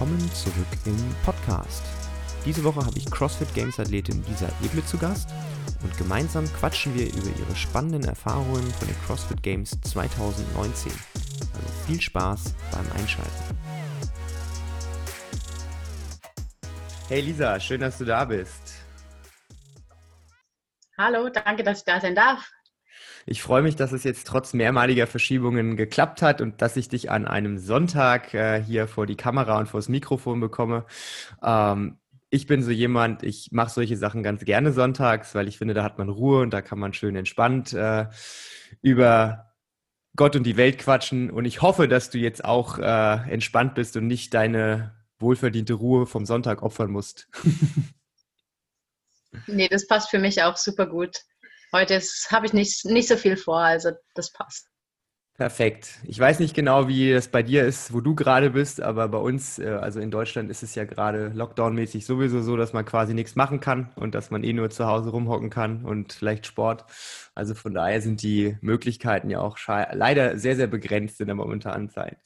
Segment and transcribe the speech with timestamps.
[0.00, 1.82] willkommen zurück im Podcast.
[2.46, 5.28] Diese Woche habe ich CrossFit Games Athletin Lisa Eble zu Gast
[5.82, 10.90] und gemeinsam quatschen wir über ihre spannenden Erfahrungen von den CrossFit Games 2019.
[11.52, 13.58] Also viel Spaß beim Einschalten.
[17.08, 18.72] Hey Lisa, schön, dass du da bist.
[20.96, 22.50] Hallo, danke, dass ich da sein darf.
[23.26, 27.10] Ich freue mich, dass es jetzt trotz mehrmaliger Verschiebungen geklappt hat und dass ich dich
[27.10, 30.84] an einem Sonntag äh, hier vor die Kamera und vor das Mikrofon bekomme.
[31.42, 31.98] Ähm,
[32.30, 35.82] ich bin so jemand, ich mache solche Sachen ganz gerne sonntags, weil ich finde, da
[35.82, 38.06] hat man Ruhe und da kann man schön entspannt äh,
[38.82, 39.52] über
[40.16, 41.30] Gott und die Welt quatschen.
[41.30, 46.06] Und ich hoffe, dass du jetzt auch äh, entspannt bist und nicht deine wohlverdiente Ruhe
[46.06, 47.28] vom Sonntag opfern musst.
[49.46, 51.22] nee, das passt für mich auch super gut.
[51.72, 54.70] Heute habe ich nicht, nicht so viel vor, also das passt.
[55.40, 56.00] Perfekt.
[56.04, 59.16] Ich weiß nicht genau, wie das bei dir ist, wo du gerade bist, aber bei
[59.16, 63.14] uns, äh, also in Deutschland, ist es ja gerade Lockdown-mäßig sowieso so, dass man quasi
[63.14, 66.84] nichts machen kann und dass man eh nur zu Hause rumhocken kann und vielleicht Sport.
[67.34, 71.88] Also von daher sind die Möglichkeiten ja auch leider sehr, sehr begrenzt in der momentanen
[71.88, 72.18] Zeit.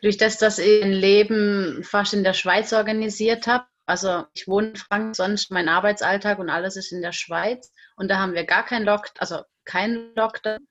[0.00, 4.68] Durch das, dass ich ein Leben fast in der Schweiz organisiert habe, also ich wohne
[4.68, 7.72] in Frankreich, sonst mein Arbeitsalltag und alles ist in der Schweiz.
[7.96, 10.66] Und da haben wir gar keinen Lock, also keinen Lockdown.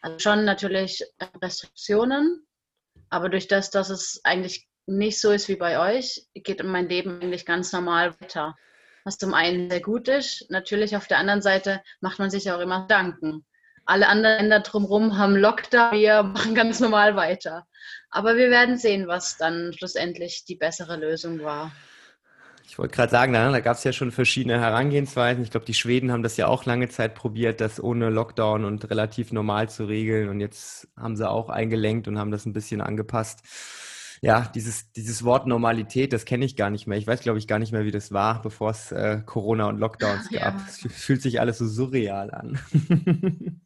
[0.00, 1.04] Also schon natürlich
[1.42, 2.46] Restriktionen,
[3.10, 7.20] aber durch das, dass es eigentlich nicht so ist wie bei euch, geht mein Leben
[7.20, 8.56] eigentlich ganz normal weiter.
[9.04, 10.50] Was zum einen sehr gut ist.
[10.50, 13.44] Natürlich auf der anderen Seite macht man sich auch immer Danken.
[13.84, 17.66] Alle anderen Länder drumherum haben Lockdown, wir machen ganz normal weiter.
[18.10, 21.72] Aber wir werden sehen, was dann schlussendlich die bessere Lösung war.
[22.76, 25.42] Ich wollte gerade sagen, da, da gab es ja schon verschiedene Herangehensweisen.
[25.42, 28.90] Ich glaube, die Schweden haben das ja auch lange Zeit probiert, das ohne Lockdown und
[28.90, 30.28] relativ normal zu regeln.
[30.28, 33.40] Und jetzt haben sie auch eingelenkt und haben das ein bisschen angepasst.
[34.20, 36.98] Ja, dieses, dieses Wort Normalität, das kenne ich gar nicht mehr.
[36.98, 39.78] Ich weiß, glaube ich, gar nicht mehr, wie das war, bevor es äh, Corona und
[39.78, 40.58] Lockdowns gab.
[40.58, 40.66] Ja.
[40.68, 42.60] Es fühlt sich alles so surreal an.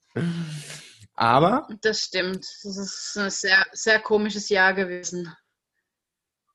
[1.14, 1.66] Aber.
[1.80, 2.46] Das stimmt.
[2.62, 5.34] Das ist ein sehr, sehr komisches Jahr gewesen.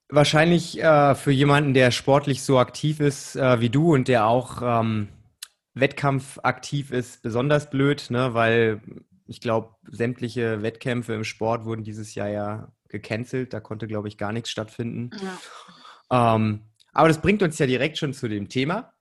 [0.09, 4.61] Wahrscheinlich äh, für jemanden, der sportlich so aktiv ist äh, wie du und der auch
[4.61, 5.07] ähm,
[5.73, 8.33] wettkampfaktiv ist, besonders blöd, ne?
[8.33, 8.81] weil
[9.27, 13.53] ich glaube, sämtliche Wettkämpfe im Sport wurden dieses Jahr ja gecancelt.
[13.53, 15.09] Da konnte, glaube ich, gar nichts stattfinden.
[16.11, 16.35] Ja.
[16.35, 16.61] Ähm,
[16.93, 18.93] aber das bringt uns ja direkt schon zu dem Thema.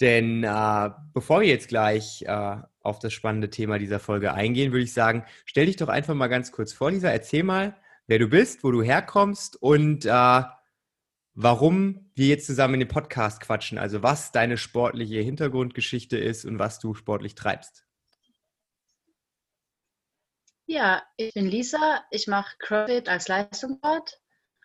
[0.00, 4.84] Denn äh, bevor wir jetzt gleich äh, auf das spannende Thema dieser Folge eingehen, würde
[4.84, 7.08] ich sagen, stell dich doch einfach mal ganz kurz vor, Lisa.
[7.08, 7.76] Erzähl mal,
[8.12, 10.42] wer du bist, wo du herkommst und äh,
[11.32, 13.78] warum wir jetzt zusammen in den Podcast quatschen.
[13.78, 17.86] Also was deine sportliche Hintergrundgeschichte ist und was du sportlich treibst.
[20.66, 22.04] Ja, ich bin Lisa.
[22.10, 24.20] Ich mache CrossFit als Leistungssport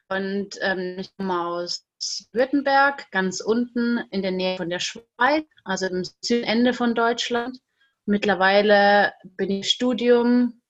[0.10, 1.88] und ähm, ich komme aus
[2.34, 7.60] Württemberg, ganz unten in der Nähe von der Schweiz, also im Südende von Deutschland.
[8.06, 10.62] Mittlerweile bin ich Studium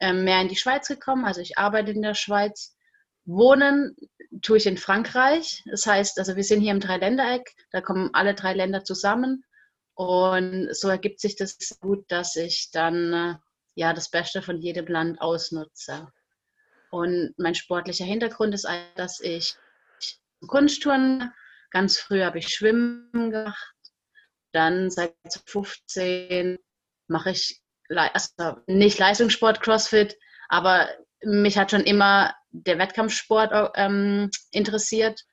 [0.00, 1.24] mehr in die Schweiz gekommen.
[1.24, 2.76] Also ich arbeite in der Schweiz.
[3.24, 3.94] Wohnen
[4.42, 5.62] tue ich in Frankreich.
[5.70, 9.44] Das heißt, also wir sind hier im Dreiländereck, da kommen alle drei Länder zusammen.
[9.94, 13.34] Und so ergibt sich das gut, dass ich dann äh,
[13.74, 16.08] ja das Beste von jedem Land ausnutze.
[16.90, 18.66] Und mein sportlicher Hintergrund ist,
[18.96, 19.54] dass ich
[20.46, 21.32] Kunsttouren,
[21.70, 23.74] ganz früh habe ich Schwimmen gemacht.
[24.52, 25.14] Dann seit
[25.46, 26.58] 15
[27.06, 27.59] mache ich
[27.96, 30.16] also nicht Leistungssport, CrossFit,
[30.48, 30.88] aber
[31.22, 35.24] mich hat schon immer der Wettkampfsport ähm, interessiert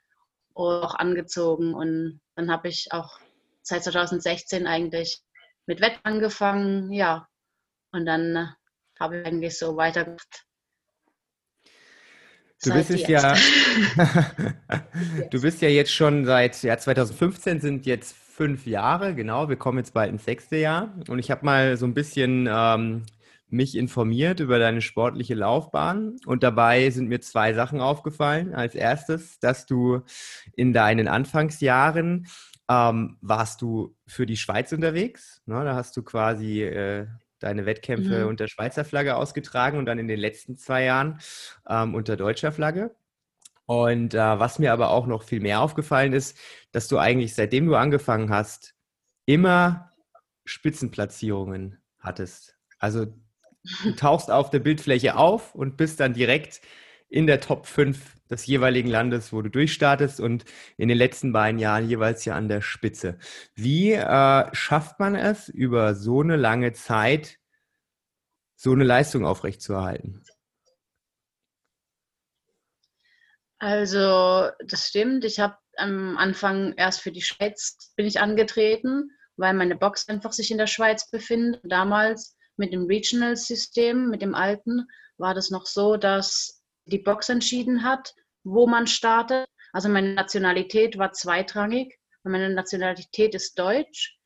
[0.53, 1.73] und auch angezogen.
[1.73, 3.19] Und dann habe ich auch
[3.61, 5.21] seit 2016 eigentlich
[5.65, 7.27] mit Wett angefangen, ja.
[7.91, 8.53] Und dann
[8.99, 10.45] habe ich eigentlich so weitergemacht.
[12.63, 13.35] Du bist es ja,
[15.31, 19.49] du bist ja jetzt schon seit ja, 2015 sind jetzt fünf Jahre, genau.
[19.49, 20.93] Wir kommen jetzt bald ins sechste Jahr.
[21.09, 23.01] Und ich habe mal so ein bisschen ähm,
[23.49, 26.17] mich informiert über deine sportliche Laufbahn.
[26.23, 28.53] Und dabei sind mir zwei Sachen aufgefallen.
[28.53, 30.01] Als erstes, dass du
[30.53, 32.27] in deinen Anfangsjahren
[32.69, 35.41] ähm, warst du für die Schweiz unterwegs.
[35.47, 35.63] Ne?
[35.65, 37.07] Da hast du quasi äh,
[37.39, 38.27] deine Wettkämpfe mhm.
[38.27, 41.19] unter Schweizer Flagge ausgetragen und dann in den letzten zwei Jahren
[41.67, 42.95] ähm, unter deutscher Flagge.
[43.67, 46.37] Und äh, was mir aber auch noch viel mehr aufgefallen ist,
[46.71, 48.73] dass du eigentlich, seitdem du angefangen hast,
[49.25, 49.91] immer
[50.45, 52.57] Spitzenplatzierungen hattest.
[52.79, 53.07] Also
[53.83, 56.61] du tauchst auf der Bildfläche auf und bist dann direkt
[57.09, 60.45] in der Top 5 des jeweiligen Landes, wo du durchstartest und
[60.77, 63.17] in den letzten beiden Jahren jeweils ja an der Spitze.
[63.53, 67.37] Wie äh, schafft man es, über so eine lange Zeit
[68.55, 70.23] so eine Leistung aufrechtzuerhalten?
[73.59, 75.25] Also, das stimmt.
[75.25, 80.31] Ich habe am Anfang erst für die Schweiz bin ich angetreten, weil meine Box einfach
[80.31, 81.61] sich in der Schweiz befindet.
[81.63, 84.87] Damals mit dem Regional-System, mit dem alten,
[85.17, 88.13] war das noch so, dass die Box entschieden hat,
[88.43, 89.47] wo man startet.
[89.73, 91.97] Also meine Nationalität war zweitrangig.
[92.23, 94.17] Meine Nationalität ist Deutsch.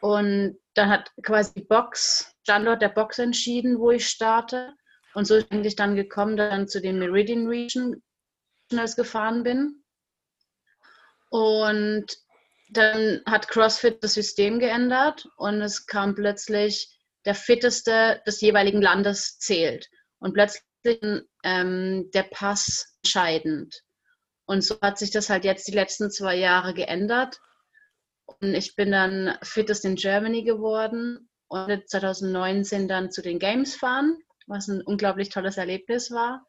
[0.00, 4.74] Und dann hat quasi die Box, Standort der Box entschieden, wo ich starte.
[5.14, 7.48] Und so bin ich dann gekommen, dann zu den Meridian
[8.68, 9.82] Regionals gefahren bin.
[11.30, 12.06] Und
[12.70, 16.94] dann hat CrossFit das System geändert und es kam plötzlich
[17.24, 19.88] der Fitteste des jeweiligen Landes zählt.
[20.18, 20.62] Und plötzlich
[21.44, 23.82] ähm, der Pass entscheidend.
[24.46, 27.38] Und so hat sich das halt jetzt die letzten zwei Jahre geändert.
[28.26, 34.18] Und ich bin dann Fittest in Germany geworden und 2019 dann zu den Games fahren,
[34.46, 36.47] was ein unglaublich tolles Erlebnis war.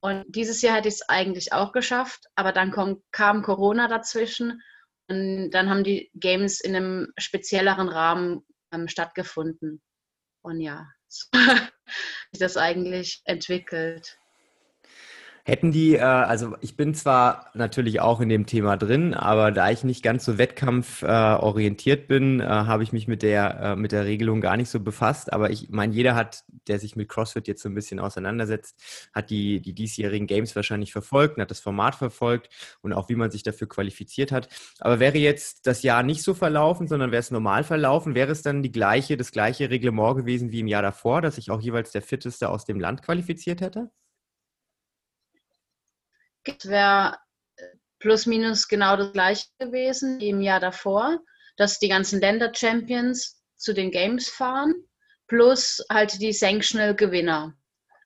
[0.00, 4.62] Und dieses Jahr hätte ich es eigentlich auch geschafft, aber dann kam, kam Corona dazwischen
[5.08, 9.82] und dann haben die Games in einem spezielleren Rahmen ähm, stattgefunden.
[10.42, 11.72] Und ja, so hat
[12.32, 14.17] sich das eigentlich entwickelt.
[15.48, 19.70] Hätten die, äh, also ich bin zwar natürlich auch in dem Thema drin, aber da
[19.70, 23.92] ich nicht ganz so wettkampforientiert äh, bin, äh, habe ich mich mit der, äh, mit
[23.92, 25.32] der Regelung gar nicht so befasst.
[25.32, 28.78] Aber ich meine, jeder hat, der sich mit CrossFit jetzt so ein bisschen auseinandersetzt,
[29.14, 32.50] hat die, die diesjährigen Games wahrscheinlich verfolgt und hat das Format verfolgt
[32.82, 34.50] und auch wie man sich dafür qualifiziert hat.
[34.80, 38.42] Aber wäre jetzt das Jahr nicht so verlaufen, sondern wäre es normal verlaufen, wäre es
[38.42, 41.90] dann die gleiche, das gleiche Reglement gewesen wie im Jahr davor, dass sich auch jeweils
[41.90, 43.90] der Fitteste aus dem Land qualifiziert hätte?
[46.62, 47.16] Wäre
[47.56, 47.64] äh,
[47.98, 51.20] plus minus genau das gleiche gewesen im Jahr davor,
[51.56, 54.74] dass die ganzen Länder-Champions zu den Games fahren,
[55.26, 57.54] plus halt die Sanctional-Gewinner.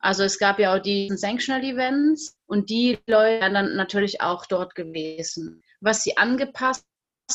[0.00, 4.74] Also es gab ja auch die Sanctional-Events und die Leute wären dann natürlich auch dort
[4.74, 5.62] gewesen.
[5.80, 6.84] Was sie angepasst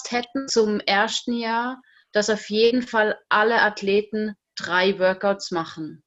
[0.09, 6.03] hätten zum ersten Jahr, dass auf jeden Fall alle Athleten drei Workouts machen.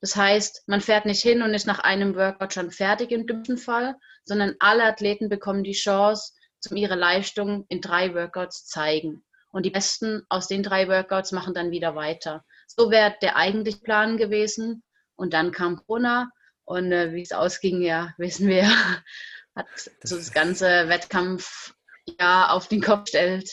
[0.00, 3.58] Das heißt, man fährt nicht hin und ist nach einem Workout schon fertig im dümmsten
[3.58, 3.96] Fall,
[4.30, 9.24] sondern alle Athleten bekommen die Chance, zum ihre Leistung in drei Workouts zeigen.
[9.50, 12.44] Und die Besten aus den drei Workouts machen dann wieder weiter.
[12.68, 14.84] So wäre der eigentliche Plan gewesen.
[15.16, 16.30] Und dann kam Corona
[16.64, 18.68] und äh, wie es ausging, ja, wissen wir,
[19.56, 19.66] hat
[20.04, 23.50] so das ganze Wettkampfjahr auf den Kopf gestellt.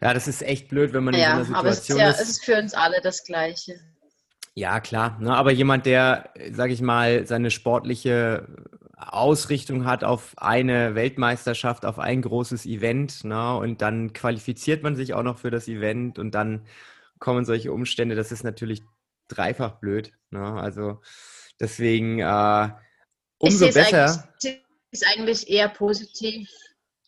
[0.00, 2.20] Ja, das ist echt blöd, wenn man in ja, so einer Situation aber es ist.
[2.20, 3.78] Ja, es ist für uns alle das Gleiche.
[4.54, 5.18] Ja, klar.
[5.20, 5.36] Ne?
[5.36, 8.46] Aber jemand, der, sage ich mal, seine sportliche
[8.96, 13.56] Ausrichtung hat auf eine Weltmeisterschaft, auf ein großes Event, ne?
[13.56, 16.66] und dann qualifiziert man sich auch noch für das Event und dann
[17.18, 18.14] kommen solche Umstände.
[18.14, 18.82] Das ist natürlich
[19.28, 20.12] dreifach blöd.
[20.30, 20.42] Ne?
[20.42, 21.00] Also
[21.60, 22.68] deswegen äh,
[23.38, 24.28] umso ich besser.
[24.36, 24.60] Es
[24.90, 26.48] ist eigentlich eher positiv.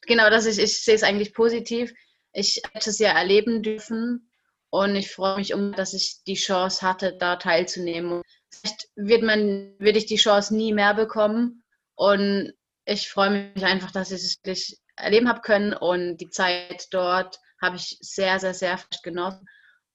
[0.02, 1.92] Genau, das ist, ich sehe es eigentlich positiv.
[2.32, 4.30] Ich hätte es ja erleben dürfen
[4.70, 8.22] und ich freue mich um, dass ich die Chance hatte, da teilzunehmen.
[8.50, 11.62] Vielleicht wird man, würde ich die Chance nie mehr bekommen.
[11.96, 12.52] Und
[12.84, 15.74] ich freue mich einfach, dass ich es wirklich erleben habe können.
[15.74, 19.46] Und die Zeit dort habe ich sehr, sehr, sehr genossen.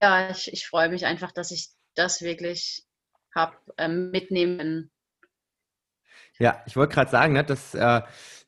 [0.01, 2.85] Ja, ich, ich freue mich einfach, dass ich das wirklich
[3.33, 4.91] habe ähm, mitnehmen.
[6.39, 8.01] Ja, ich wollte gerade sagen, ne, dass äh,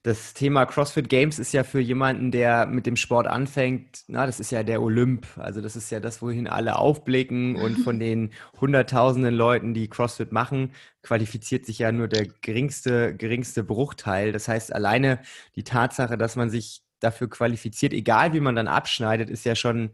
[0.04, 4.42] das Thema CrossFit Games ist ja für jemanden, der mit dem Sport anfängt, na, das
[4.42, 5.26] ist ja der Olymp.
[5.38, 10.34] Also das ist ja das, wohin alle aufblicken und von den hunderttausenden Leuten, die CrossFit
[10.34, 14.34] machen, qualifiziert sich ja nur der geringste, geringste Bruchteil.
[14.34, 15.22] Das heißt, alleine
[15.56, 19.92] die Tatsache, dass man sich dafür qualifiziert, egal wie man dann abschneidet, ist ja schon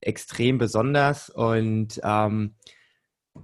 [0.00, 2.54] extrem besonders und ähm,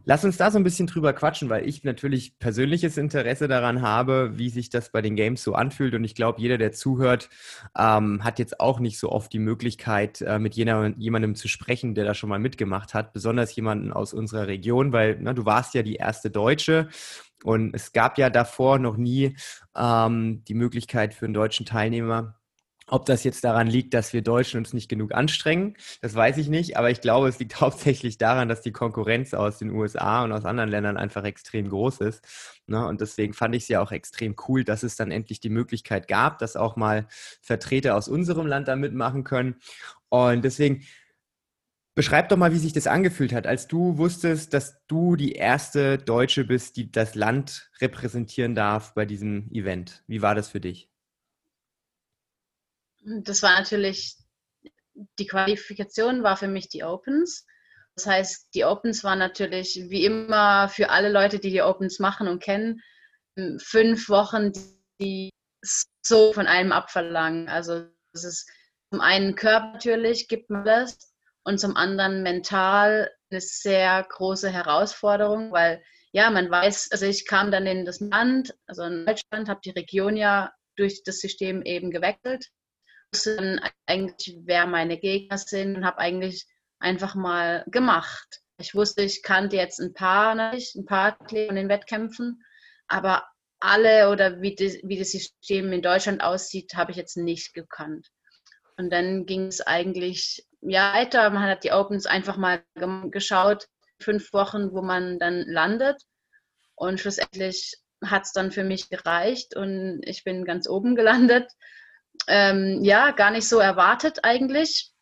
[0.04, 4.38] Lass uns da so ein bisschen drüber quatschen, weil ich natürlich persönliches Interesse daran habe,
[4.38, 5.94] wie sich das bei den Games so anfühlt.
[5.94, 7.30] Und ich glaube, jeder, der zuhört,
[7.76, 11.94] ähm, hat jetzt auch nicht so oft die Möglichkeit, äh, mit jener, jemandem zu sprechen,
[11.94, 15.74] der da schon mal mitgemacht hat, besonders jemanden aus unserer Region, weil na, du warst
[15.74, 16.88] ja die erste Deutsche.
[17.44, 19.36] Und es gab ja davor noch nie
[19.76, 22.37] ähm, die Möglichkeit für einen deutschen Teilnehmer,
[22.88, 26.48] ob das jetzt daran liegt, dass wir Deutschen uns nicht genug anstrengen, das weiß ich
[26.48, 30.32] nicht, aber ich glaube, es liegt hauptsächlich daran, dass die Konkurrenz aus den USA und
[30.32, 32.24] aus anderen Ländern einfach extrem groß ist.
[32.66, 32.86] Ne?
[32.86, 36.08] Und deswegen fand ich es ja auch extrem cool, dass es dann endlich die Möglichkeit
[36.08, 37.06] gab, dass auch mal
[37.42, 39.56] Vertreter aus unserem Land da mitmachen können.
[40.08, 40.84] Und deswegen
[41.94, 45.98] beschreib doch mal, wie sich das angefühlt hat, als du wusstest, dass du die erste
[45.98, 50.04] Deutsche bist, die das Land repräsentieren darf bei diesem Event.
[50.06, 50.88] Wie war das für dich?
[53.22, 54.16] Das war natürlich,
[55.18, 57.46] die Qualifikation war für mich die Opens.
[57.94, 62.28] Das heißt, die Opens waren natürlich wie immer für alle Leute, die die Opens machen
[62.28, 62.80] und kennen,
[63.58, 64.52] fünf Wochen
[65.00, 65.30] die
[66.04, 67.48] so von einem abverlangen.
[67.48, 68.50] Also es ist
[68.90, 75.52] zum einen Körper natürlich, gibt man das, und zum anderen mental eine sehr große Herausforderung,
[75.52, 79.60] weil ja, man weiß, also ich kam dann in das Land, also in Deutschland, habe
[79.64, 82.48] die Region ja durch das System eben gewechselt,
[83.12, 86.46] wusste eigentlich, wer meine Gegner sind und habe eigentlich
[86.78, 88.40] einfach mal gemacht.
[88.58, 92.42] Ich wusste, ich kannte jetzt ein paar, nicht, ein paar von den Wettkämpfen,
[92.88, 93.24] aber
[93.60, 98.08] alle oder wie, die, wie das System in Deutschland aussieht, habe ich jetzt nicht gekannt.
[98.76, 101.30] Und dann ging es eigentlich ja, weiter.
[101.30, 102.62] Man hat die Opens einfach mal
[103.10, 103.66] geschaut,
[104.00, 106.00] fünf Wochen, wo man dann landet.
[106.76, 111.50] Und schlussendlich hat es dann für mich gereicht und ich bin ganz oben gelandet.
[112.28, 114.92] Ähm, ja, gar nicht so erwartet eigentlich.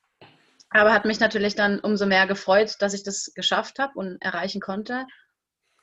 [0.71, 4.61] Aber hat mich natürlich dann umso mehr gefreut, dass ich das geschafft habe und erreichen
[4.61, 5.07] konnte.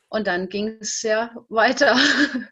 [0.10, 1.96] Und dann ging es ja weiter.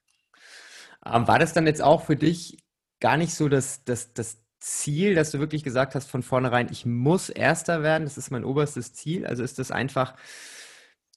[1.04, 2.60] Ähm, war das dann jetzt auch für dich
[3.00, 6.86] gar nicht so das, das, das Ziel, dass du wirklich gesagt hast von vornherein, ich
[6.86, 9.26] muss Erster werden, das ist mein oberstes Ziel?
[9.26, 10.16] Also ist das einfach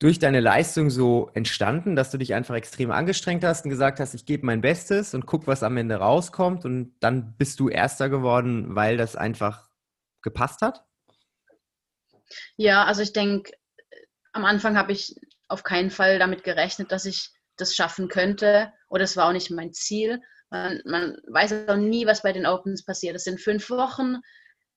[0.04, 4.12] durch deine Leistung so entstanden, dass du dich einfach extrem angestrengt hast und gesagt hast,
[4.12, 8.10] ich gebe mein Bestes und guck, was am Ende rauskommt und dann bist du Erster
[8.10, 9.70] geworden, weil das einfach
[10.20, 10.84] gepasst hat?
[12.58, 13.52] Ja, also ich denke,
[14.34, 15.14] am Anfang habe ich
[15.48, 19.50] auf keinen Fall damit gerechnet, dass ich das schaffen könnte oder es war auch nicht
[19.50, 20.20] mein Ziel.
[20.50, 23.16] Man, man weiß auch nie, was bei den Opens passiert.
[23.16, 24.16] Es sind fünf Wochen.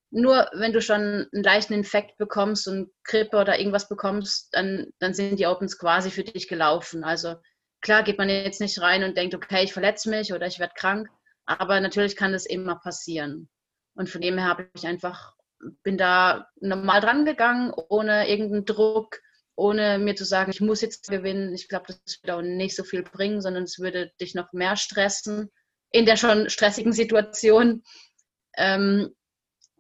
[0.10, 5.14] Nur wenn du schon einen leichten Infekt bekommst und Grippe oder irgendwas bekommst, dann, dann
[5.14, 7.04] sind die Opens quasi für dich gelaufen.
[7.04, 7.36] Also
[7.82, 10.74] klar geht man jetzt nicht rein und denkt, okay, ich verletze mich oder ich werde
[10.76, 11.10] krank.
[11.46, 13.50] Aber natürlich kann das immer passieren.
[13.96, 15.34] Und von dem her habe ich einfach,
[15.84, 19.20] bin da normal dran gegangen, ohne irgendeinen Druck,
[19.56, 21.54] ohne mir zu sagen, ich muss jetzt gewinnen.
[21.54, 24.78] Ich glaube, das würde auch nicht so viel bringen, sondern es würde dich noch mehr
[24.78, 25.50] stressen
[25.92, 27.84] in der schon stressigen Situation.
[28.56, 29.16] Ähm,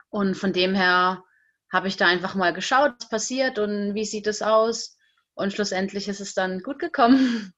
[0.09, 1.23] und von dem her
[1.71, 4.97] habe ich da einfach mal geschaut, was passiert und wie sieht es aus.
[5.33, 7.53] Und schlussendlich ist es dann gut gekommen.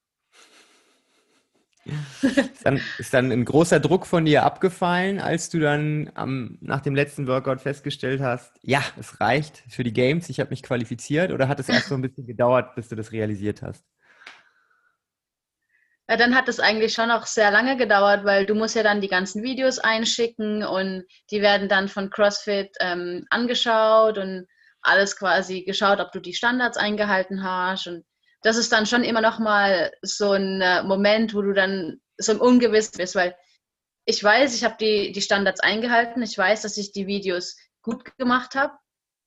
[2.21, 6.81] Ist dann, ist dann ein großer Druck von dir abgefallen, als du dann am, nach
[6.81, 11.31] dem letzten Workout festgestellt hast, ja, es reicht für die Games, ich habe mich qualifiziert?
[11.31, 13.85] Oder hat es erst so ein bisschen gedauert, bis du das realisiert hast?
[16.09, 18.99] Ja, dann hat es eigentlich schon auch sehr lange gedauert, weil du musst ja dann
[18.99, 24.47] die ganzen Videos einschicken und die werden dann von CrossFit ähm, angeschaut und
[24.81, 27.85] alles quasi geschaut, ob du die Standards eingehalten hast.
[27.85, 28.05] Und
[28.41, 32.31] das ist dann schon immer noch mal so ein äh, Moment, wo du dann so
[32.31, 33.35] im Ungewiss bist, weil
[34.05, 38.17] ich weiß, ich habe die, die Standards eingehalten, ich weiß, dass ich die Videos gut
[38.17, 38.73] gemacht habe,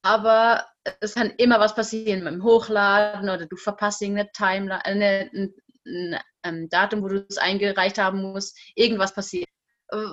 [0.03, 0.67] aber
[0.99, 5.31] es kann immer was passieren mit dem Hochladen oder du verpasst irgendeine Timeline, eine,
[5.87, 9.49] ein ähm, Datum, wo du es eingereicht haben musst, irgendwas passiert.
[9.89, 10.07] Äh,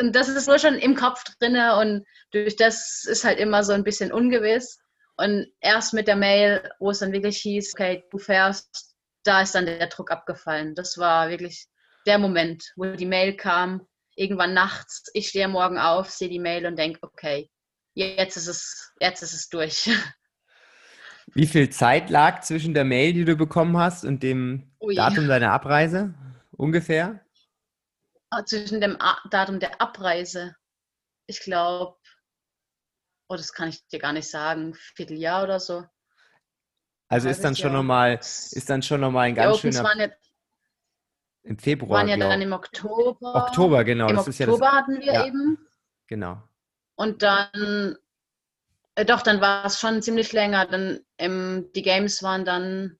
[0.00, 3.72] und das ist nur schon im Kopf drin und durch das ist halt immer so
[3.72, 4.78] ein bisschen ungewiss.
[5.16, 8.94] Und erst mit der Mail, wo es dann wirklich hieß, okay, du fährst,
[9.24, 10.76] da ist dann der Druck abgefallen.
[10.76, 11.66] Das war wirklich
[12.06, 16.66] der Moment, wo die Mail kam, irgendwann nachts, ich stehe morgen auf, sehe die Mail
[16.66, 17.50] und denke, okay,
[17.94, 19.90] jetzt ist es, jetzt ist es durch.
[21.34, 24.94] Wie viel Zeit lag zwischen der Mail, die du bekommen hast, und dem Ui.
[24.94, 26.14] Datum deiner Abreise?
[26.52, 27.20] Ungefähr?
[28.30, 30.56] Ah, zwischen dem A Datum der Abreise.
[31.26, 31.96] Ich glaube,
[33.28, 35.84] oh, das kann ich dir gar nicht sagen, Vierteljahr oder so.
[37.08, 39.82] Also ist dann schon nochmal, ist dann schon nochmal ein ganz schöner.
[39.82, 40.08] Waren ja,
[41.44, 42.00] Im Februar.
[42.00, 43.46] Waren ja dann im Oktober.
[43.46, 44.08] Oktober, genau.
[44.08, 45.58] Im das Oktober ja das, hatten wir ja, eben.
[46.06, 46.42] Genau.
[46.96, 47.96] Und dann
[48.98, 50.66] äh, doch, dann war es schon ziemlich länger.
[50.66, 52.98] Dann ähm, die Games waren dann,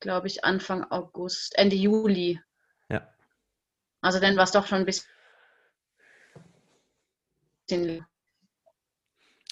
[0.00, 2.40] glaube ich, Anfang August, Ende Juli.
[2.90, 3.08] Ja.
[4.02, 5.06] Also dann war es doch schon ein bisschen.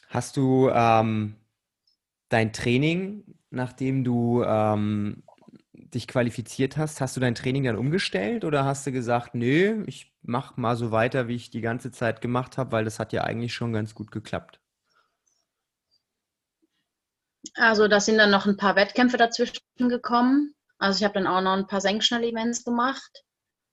[0.08, 1.36] Hast du ähm,
[2.28, 5.22] dein Training, nachdem du ähm,
[5.72, 10.14] dich qualifiziert hast, hast du dein Training dann umgestellt oder hast du gesagt, nö, ich
[10.22, 13.25] mache mal so weiter, wie ich die ganze Zeit gemacht habe, weil das hat ja
[13.25, 14.60] eigentlich schon ganz gut geklappt?
[17.54, 20.54] Also da sind dann noch ein paar Wettkämpfe dazwischen gekommen.
[20.78, 23.24] Also ich habe dann auch noch ein paar Sanctional-Events gemacht.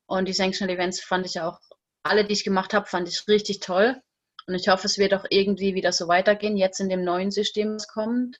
[0.05, 1.59] Und die Sanctional-Events fand ich auch,
[2.03, 4.01] alle, die ich gemacht habe, fand ich richtig toll.
[4.47, 7.75] Und ich hoffe, es wird auch irgendwie wieder so weitergehen, jetzt in dem neuen System,
[7.75, 8.37] was kommt.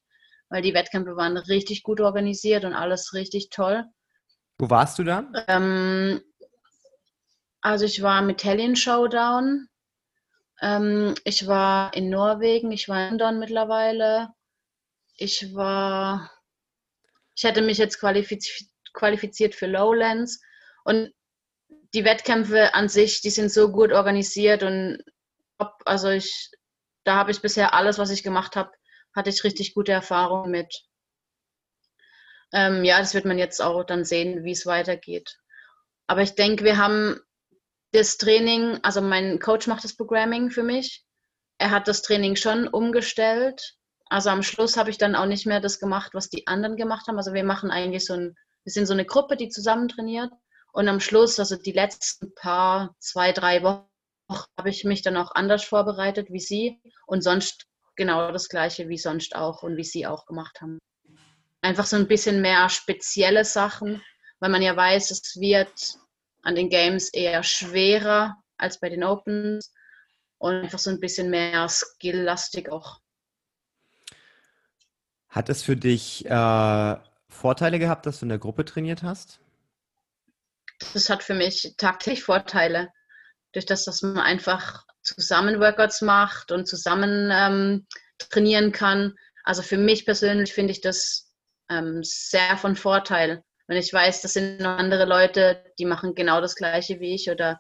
[0.49, 3.85] Weil die Wettkämpfe waren richtig gut organisiert und alles richtig toll.
[4.57, 5.31] Wo warst du da?
[5.47, 6.21] Ähm,
[7.61, 9.67] also ich war mit Italian Showdown.
[10.61, 14.29] Ähm, ich war in Norwegen, ich war in London mittlerweile
[15.17, 16.32] ich war,
[17.36, 20.41] ich hätte mich jetzt qualifiziert, qualifiziert für Lowlands
[20.84, 21.13] und
[21.93, 25.03] die Wettkämpfe an sich, die sind so gut organisiert und
[25.86, 26.51] also ich,
[27.03, 28.72] da habe ich bisher alles, was ich gemacht habe,
[29.15, 30.86] hatte ich richtig gute Erfahrungen mit.
[32.51, 35.38] Ähm, ja, das wird man jetzt auch dann sehen, wie es weitergeht.
[36.08, 37.20] Aber ich denke, wir haben
[37.91, 41.03] das Training, also mein Coach macht das Programming für mich.
[41.60, 43.75] Er hat das Training schon umgestellt.
[44.10, 47.07] Also am Schluss habe ich dann auch nicht mehr das gemacht, was die anderen gemacht
[47.07, 47.17] haben.
[47.17, 50.31] Also wir machen eigentlich so ein, wir sind so eine Gruppe, die zusammen trainiert.
[50.72, 53.88] Und am Schluss, also die letzten paar, zwei, drei Wochen,
[54.57, 56.81] habe ich mich dann auch anders vorbereitet wie sie.
[57.05, 60.79] Und sonst genau das Gleiche wie sonst auch und wie sie auch gemacht haben.
[61.62, 64.01] Einfach so ein bisschen mehr spezielle Sachen,
[64.39, 65.95] weil man ja weiß, es wird
[66.41, 69.74] an den Games eher schwerer als bei den Opens
[70.39, 73.00] und einfach so ein bisschen mehr skill-lastig auch.
[75.33, 76.95] Hat es für dich äh,
[77.27, 79.39] Vorteile gehabt, dass du in der Gruppe trainiert hast?
[80.93, 82.89] Das hat für mich tagtäglich Vorteile.
[83.51, 87.87] Durch das, dass man einfach zusammen Workouts macht und zusammen ähm,
[88.19, 89.15] trainieren kann.
[89.43, 91.33] Also für mich persönlich finde ich das
[91.67, 93.43] ähm, sehr von Vorteil.
[93.65, 97.31] Wenn ich weiß, das sind noch andere Leute, die machen genau das Gleiche wie ich
[97.31, 97.59] oder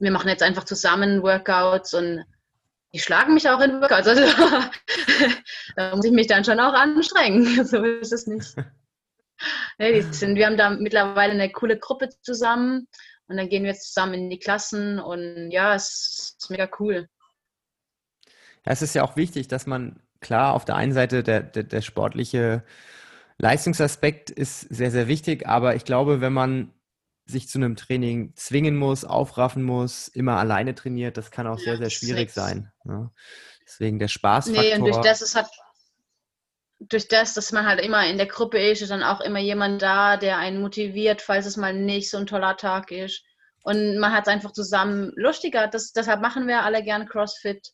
[0.00, 2.24] wir machen jetzt einfach zusammen Workouts und
[2.92, 4.06] die schlagen mich auch in Workouts.
[4.06, 4.22] Also
[5.76, 7.64] da muss ich mich dann schon auch anstrengen.
[7.66, 8.54] So ist es nicht.
[9.78, 12.86] Nee, sind, wir haben da mittlerweile eine coole Gruppe zusammen
[13.26, 17.08] und dann gehen wir zusammen in die Klassen und ja, es ist mega cool.
[18.64, 21.64] Ja, es ist ja auch wichtig, dass man klar auf der einen Seite der, der,
[21.64, 22.62] der sportliche
[23.38, 26.72] Leistungsaspekt ist sehr, sehr wichtig, aber ich glaube, wenn man
[27.32, 31.64] sich zu einem Training zwingen muss, aufraffen muss, immer alleine trainiert, das kann auch ja,
[31.64, 32.70] sehr, sehr schwierig sein.
[32.84, 33.10] Ne?
[33.66, 34.62] Deswegen der Spaßfaktor.
[34.62, 35.48] Nee, und durch das ist halt,
[36.78, 39.82] durch das, dass man halt immer in der Gruppe ist, ist dann auch immer jemand
[39.82, 43.24] da, der einen motiviert, falls es mal nicht so ein toller Tag ist.
[43.62, 45.68] Und man hat es einfach zusammen lustiger.
[45.68, 47.70] Das, deshalb machen wir alle gern CrossFit.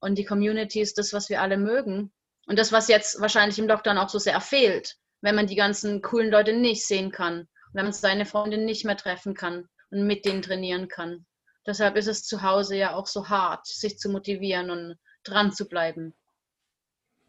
[0.00, 2.12] Und die Community ist das, was wir alle mögen.
[2.46, 6.02] Und das, was jetzt wahrscheinlich im Lockdown auch so sehr fehlt, wenn man die ganzen
[6.02, 10.24] coolen Leute nicht sehen kann wenn man seine Freundin nicht mehr treffen kann und mit
[10.24, 11.26] denen trainieren kann.
[11.66, 15.68] Deshalb ist es zu Hause ja auch so hart, sich zu motivieren und dran zu
[15.68, 16.14] bleiben.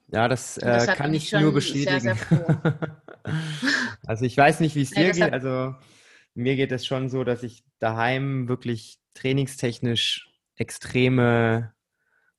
[0.07, 1.99] Ja, das äh, kann ich nur bestätigen.
[1.99, 3.01] Sehr, sehr
[4.05, 5.33] also ich weiß nicht, wie es dir ja, geht.
[5.33, 5.75] Also
[6.33, 11.73] mir geht es schon so, dass ich daheim wirklich trainingstechnisch extreme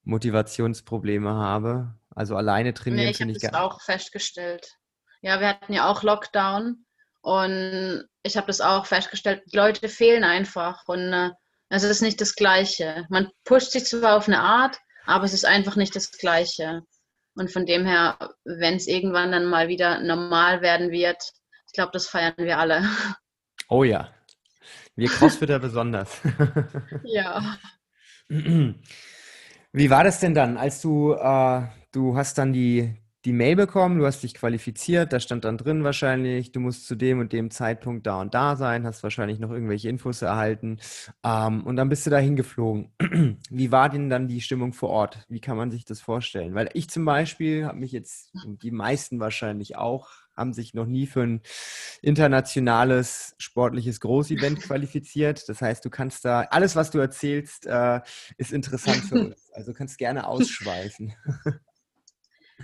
[0.05, 1.95] Motivationsprobleme habe.
[2.11, 3.43] Also alleine trainieren nee, finde ich.
[3.43, 4.79] Ich habe das auch festgestellt.
[5.21, 6.85] Ja, wir hatten ja auch Lockdown
[7.23, 11.31] und ich habe das auch festgestellt, Leute fehlen einfach und äh,
[11.69, 13.07] es ist nicht das Gleiche.
[13.09, 16.83] Man pusht sich zwar auf eine Art, aber es ist einfach nicht das Gleiche.
[17.35, 21.23] Und von dem her, wenn es irgendwann dann mal wieder normal werden wird,
[21.67, 22.85] ich glaube, das feiern wir alle.
[23.69, 24.13] Oh ja,
[24.97, 26.21] wir Crossfitter besonders.
[27.05, 27.57] ja.
[28.29, 33.99] Wie war das denn dann, als du, äh, du hast dann die, die Mail bekommen,
[33.99, 37.51] du hast dich qualifiziert, da stand dann drin wahrscheinlich, du musst zu dem und dem
[37.51, 40.79] Zeitpunkt da und da sein, hast wahrscheinlich noch irgendwelche Infos erhalten
[41.25, 42.91] ähm, und dann bist du da hingeflogen.
[43.51, 45.25] Wie war denn dann die Stimmung vor Ort?
[45.29, 46.55] Wie kann man sich das vorstellen?
[46.55, 51.07] Weil ich zum Beispiel habe mich jetzt, die meisten wahrscheinlich auch, haben sich noch nie
[51.07, 51.43] für ein
[52.01, 55.49] internationales sportliches Großevent qualifiziert.
[55.49, 58.01] Das heißt, du kannst da, alles, was du erzählst, äh,
[58.37, 59.51] ist interessant für uns.
[59.53, 61.13] Also kannst gerne ausschweifen.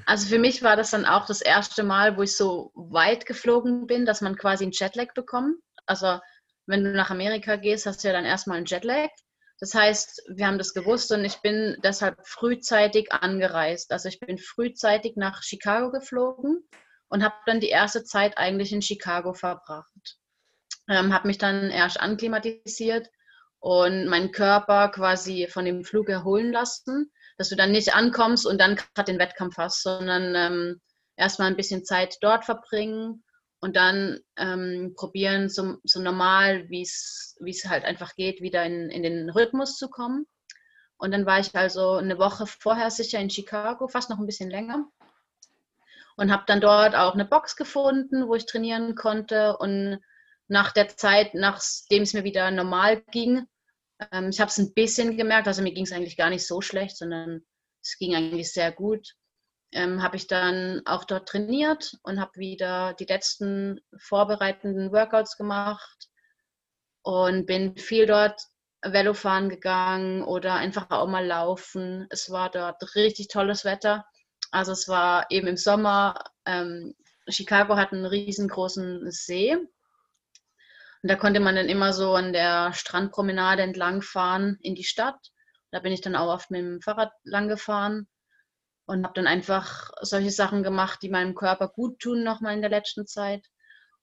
[0.08, 3.86] Also für mich war das dann auch das erste Mal, wo ich so weit geflogen
[3.86, 5.56] bin, dass man quasi einen Jetlag bekommt.
[5.84, 6.18] Also
[6.64, 9.10] wenn du nach Amerika gehst, hast du ja dann erstmal einen Jetlag.
[9.60, 13.92] Das heißt, wir haben das gewusst und ich bin deshalb frühzeitig angereist.
[13.92, 16.66] Also ich bin frühzeitig nach Chicago geflogen
[17.08, 20.16] und habe dann die erste Zeit eigentlich in Chicago verbracht.
[20.88, 23.10] Ähm, habe mich dann erst anklimatisiert
[23.58, 28.60] und meinen Körper quasi von dem Flug erholen lassen dass du dann nicht ankommst und
[28.60, 30.80] dann gerade den Wettkampf hast, sondern ähm,
[31.16, 33.24] erstmal ein bisschen Zeit dort verbringen
[33.60, 39.02] und dann ähm, probieren, so, so normal, wie es halt einfach geht, wieder in, in
[39.02, 40.26] den Rhythmus zu kommen.
[40.96, 44.50] Und dann war ich also eine Woche vorher sicher in Chicago, fast noch ein bisschen
[44.50, 44.86] länger.
[46.16, 49.56] Und habe dann dort auch eine Box gefunden, wo ich trainieren konnte.
[49.56, 50.00] Und
[50.48, 53.46] nach der Zeit, nachdem es mir wieder normal ging,
[54.12, 56.60] ähm, ich habe es ein bisschen gemerkt, also mir ging es eigentlich gar nicht so
[56.60, 57.42] schlecht, sondern
[57.82, 59.14] es ging eigentlich sehr gut.
[59.72, 66.08] Ähm, habe ich dann auch dort trainiert und habe wieder die letzten vorbereitenden Workouts gemacht
[67.02, 68.40] und bin viel dort
[68.82, 72.06] Velofahren gegangen oder einfach auch mal laufen.
[72.10, 74.06] Es war dort richtig tolles Wetter.
[74.50, 76.22] Also es war eben im Sommer.
[76.46, 76.94] Ähm,
[77.28, 79.58] Chicago hat einen riesengroßen See
[81.02, 85.18] Und da konnte man dann immer so an der Strandpromenade entlang fahren in die Stadt.
[85.70, 88.08] Da bin ich dann auch oft mit dem Fahrrad lang gefahren
[88.86, 92.70] und habe dann einfach solche Sachen gemacht, die meinem Körper gut tun, nochmal in der
[92.70, 93.46] letzten Zeit.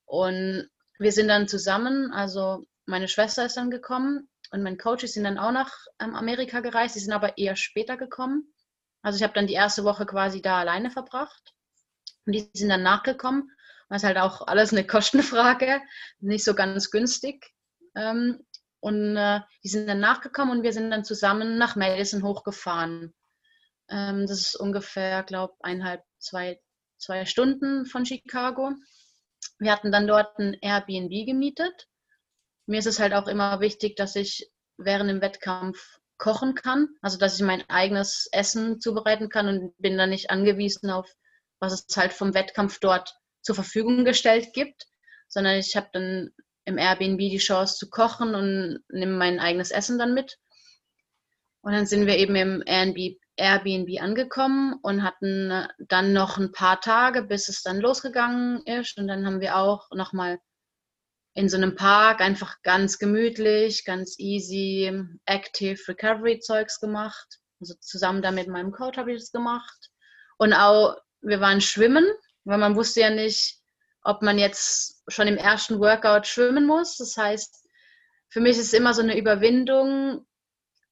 [0.06, 5.24] Und wir sind dann zusammen, also meine Schwester ist dann gekommen und mein Coach sind
[5.24, 6.94] dann auch nach ähm, Amerika gereist.
[6.94, 8.54] Sie sind aber eher später gekommen.
[9.02, 11.54] Also ich habe dann die erste Woche quasi da alleine verbracht.
[12.26, 13.52] Und die sind dann nachgekommen.
[13.90, 15.82] Das ist halt auch alles eine Kostenfrage,
[16.20, 17.46] nicht so ganz günstig.
[17.96, 18.46] Ähm,
[18.80, 23.14] und äh, die sind dann nachgekommen und wir sind dann zusammen nach Madison hochgefahren.
[23.90, 26.60] Ähm, das ist ungefähr, glaube ich, eineinhalb, zwei,
[26.98, 28.74] zwei Stunden von Chicago.
[29.60, 31.88] Wir hatten dann dort ein Airbnb gemietet.
[32.68, 37.18] Mir ist es halt auch immer wichtig, dass ich während dem Wettkampf kochen kann, also
[37.18, 41.10] dass ich mein eigenes Essen zubereiten kann und bin dann nicht angewiesen auf,
[41.60, 43.16] was es halt vom Wettkampf dort
[43.46, 44.86] zur Verfügung gestellt gibt,
[45.28, 46.32] sondern ich habe dann
[46.66, 50.38] im Airbnb die Chance zu kochen und nehme mein eigenes Essen dann mit.
[51.62, 56.80] Und dann sind wir eben im Airbnb, Airbnb angekommen und hatten dann noch ein paar
[56.80, 58.98] Tage, bis es dann losgegangen ist.
[58.98, 60.40] Und dann haben wir auch nochmal
[61.34, 64.92] in so einem Park einfach ganz gemütlich, ganz easy,
[65.26, 67.40] active Recovery Zeugs gemacht.
[67.60, 69.92] Also zusammen da mit meinem Coach habe ich das gemacht.
[70.38, 72.06] Und auch, wir waren schwimmen,
[72.46, 73.60] weil man wusste ja nicht,
[74.04, 76.98] ob man jetzt schon im ersten Workout schwimmen muss.
[76.98, 77.68] Das heißt,
[78.30, 80.26] für mich ist es immer so eine Überwindung,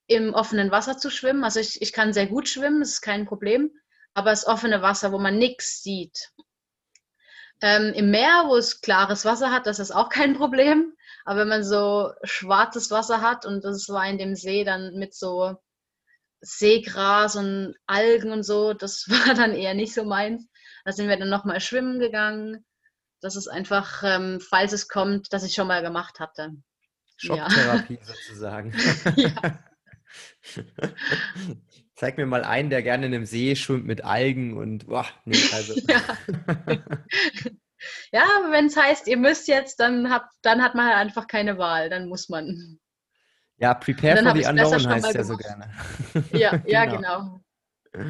[0.07, 1.43] im offenen Wasser zu schwimmen.
[1.43, 3.71] Also ich, ich kann sehr gut schwimmen, das ist kein Problem.
[4.13, 6.33] Aber das offene Wasser, wo man nichts sieht,
[7.63, 10.93] ähm, Im Meer, wo es klares Wasser hat, das ist auch kein Problem.
[11.23, 15.13] Aber wenn man so schwarzes Wasser hat und das war in dem See dann mit
[15.15, 15.55] so
[16.41, 20.45] Seegras und Algen und so, das war dann eher nicht so meins.
[20.83, 22.65] Da sind wir dann nochmal schwimmen gegangen.
[23.21, 26.51] Das ist einfach, ähm, falls es kommt, dass ich schon mal gemacht hatte.
[27.17, 28.05] Schocktherapie ja.
[28.05, 28.73] sozusagen.
[29.15, 29.59] ja.
[31.95, 35.37] Zeig mir mal einen, der gerne in einem See schwimmt mit Algen und boah, nee,
[35.53, 35.73] also.
[35.87, 36.01] ja,
[38.11, 41.57] ja wenn es heißt, ihr müsst jetzt, dann, habt, dann hat man halt einfach keine
[41.57, 42.79] Wahl, dann muss man.
[43.57, 45.71] Ja, prepare for the unknown heißt ja so gerne.
[46.31, 47.41] Ja, ja, genau.
[47.91, 48.09] genau.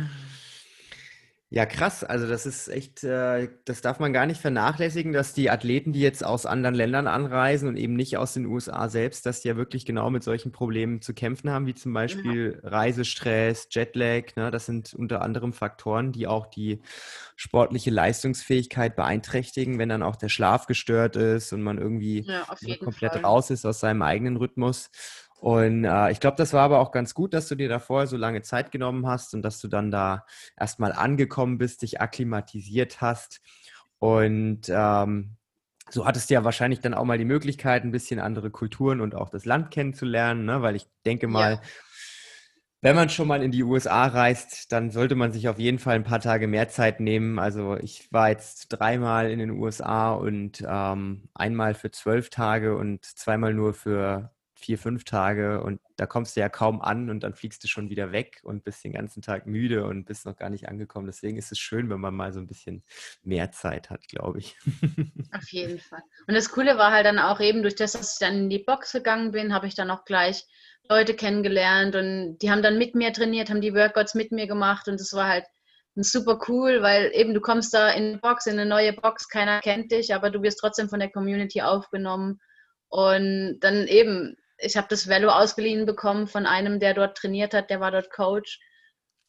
[1.56, 2.04] Ja, krass.
[2.04, 6.00] Also das ist echt, äh, das darf man gar nicht vernachlässigen, dass die Athleten, die
[6.00, 9.56] jetzt aus anderen Ländern anreisen und eben nicht aus den USA selbst, dass die ja
[9.56, 12.70] wirklich genau mit solchen Problemen zu kämpfen haben, wie zum Beispiel ja.
[12.70, 14.36] Reisestress, Jetlag.
[14.36, 14.50] Ne?
[14.50, 16.82] Das sind unter anderem Faktoren, die auch die
[17.36, 23.14] sportliche Leistungsfähigkeit beeinträchtigen, wenn dann auch der Schlaf gestört ist und man irgendwie ja, komplett
[23.14, 23.26] Fall.
[23.26, 24.90] raus ist aus seinem eigenen Rhythmus.
[25.44, 28.08] Und äh, ich glaube, das war aber auch ganz gut, dass du dir da vorher
[28.08, 30.26] so lange Zeit genommen hast und dass du dann da
[30.58, 33.42] erstmal angekommen bist, dich akklimatisiert hast.
[34.00, 35.36] Und ähm,
[35.90, 39.16] so hattest du ja wahrscheinlich dann auch mal die Möglichkeit, ein bisschen andere Kulturen und
[39.16, 40.62] auch das Land kennenzulernen, ne?
[40.62, 41.62] weil ich denke mal, ja.
[42.80, 45.96] wenn man schon mal in die USA reist, dann sollte man sich auf jeden Fall
[45.96, 47.38] ein paar Tage mehr Zeit nehmen.
[47.38, 53.04] Also ich war jetzt dreimal in den USA und ähm, einmal für zwölf Tage und
[53.04, 54.33] zweimal nur für
[54.64, 57.90] vier, fünf Tage und da kommst du ja kaum an und dann fliegst du schon
[57.90, 61.06] wieder weg und bist den ganzen Tag müde und bist noch gar nicht angekommen.
[61.06, 62.82] Deswegen ist es schön, wenn man mal so ein bisschen
[63.24, 64.56] mehr Zeit hat, glaube ich.
[65.34, 66.02] Auf jeden Fall.
[66.28, 68.64] Und das Coole war halt dann auch eben durch das, dass ich dann in die
[68.64, 70.46] Box gegangen bin, habe ich dann auch gleich
[70.88, 74.88] Leute kennengelernt und die haben dann mit mir trainiert, haben die Workouts mit mir gemacht
[74.88, 75.46] und das war halt
[75.96, 79.60] super cool, weil eben du kommst da in eine Box, in eine neue Box, keiner
[79.60, 82.40] kennt dich, aber du wirst trotzdem von der Community aufgenommen.
[82.94, 87.70] Und dann eben ich habe das Velo ausgeliehen bekommen von einem, der dort trainiert hat,
[87.70, 88.60] der war dort Coach.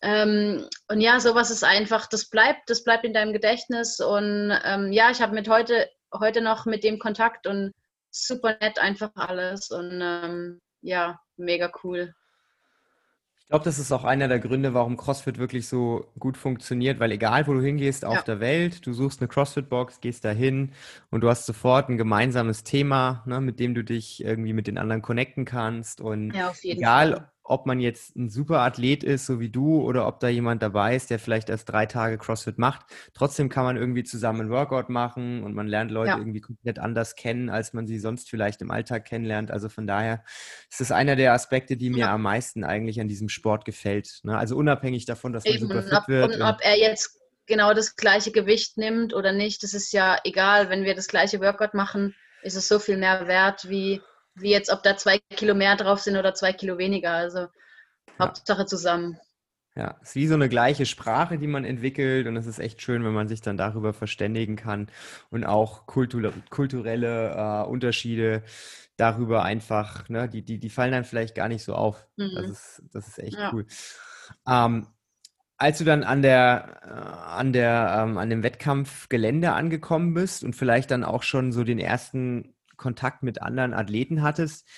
[0.03, 4.01] Ähm, und ja, sowas ist einfach, das bleibt, das bleibt in deinem Gedächtnis.
[4.01, 7.73] Und ähm, ja, ich habe mit heute, heute noch mit dem Kontakt und
[8.11, 9.71] super nett einfach alles.
[9.71, 12.15] Und ähm, ja, mega cool.
[13.45, 17.13] Ich glaube, das ist auch einer der Gründe, warum CrossFit wirklich so gut funktioniert, weil
[17.13, 18.23] egal, wo du hingehst auf ja.
[18.23, 20.73] der Welt, du suchst eine CrossFit-Box, gehst dahin
[21.11, 24.79] und du hast sofort ein gemeinsames Thema, ne, mit dem du dich irgendwie mit den
[24.79, 26.01] anderen connecten kannst.
[26.01, 30.07] Und ja, egal, Fall ob man jetzt ein super Athlet ist, so wie du, oder
[30.07, 32.87] ob da jemand dabei ist, der vielleicht erst drei Tage CrossFit macht.
[33.13, 36.19] Trotzdem kann man irgendwie zusammen ein Workout machen und man lernt Leute ja.
[36.19, 39.51] irgendwie komplett anders kennen, als man sie sonst vielleicht im Alltag kennenlernt.
[39.51, 40.25] Also von daher
[40.71, 42.15] ist es einer der Aspekte, die mir ja.
[42.15, 44.21] am meisten eigentlich an diesem Sport gefällt.
[44.23, 44.39] Ne?
[44.39, 46.25] Also unabhängig davon, dass man Eben, super fit ob, wird.
[46.25, 50.17] Und, und ob er jetzt genau das gleiche Gewicht nimmt oder nicht, das ist ja
[50.25, 50.71] egal.
[50.71, 54.01] Wenn wir das gleiche Workout machen, ist es so viel mehr wert, wie
[54.35, 57.13] wie jetzt, ob da zwei Kilo mehr drauf sind oder zwei Kilo weniger.
[57.13, 57.49] Also ja.
[58.19, 59.19] Hauptsache zusammen.
[59.77, 62.81] Ja, es ist wie so eine gleiche Sprache, die man entwickelt und es ist echt
[62.81, 64.89] schön, wenn man sich dann darüber verständigen kann
[65.31, 68.45] und auch kultur kulturelle äh, Unterschiede
[68.97, 72.07] darüber einfach, ne, die, die, die fallen dann vielleicht gar nicht so auf.
[72.17, 72.31] Mhm.
[72.37, 73.53] Das, ist, das ist echt ja.
[73.53, 73.67] cool.
[74.47, 74.87] Ähm,
[75.57, 80.55] als du dann an der, äh, an der, ähm, an dem Wettkampfgelände angekommen bist und
[80.55, 84.69] vielleicht dann auch schon so den ersten Kontakt mit anderen Athleten hattest,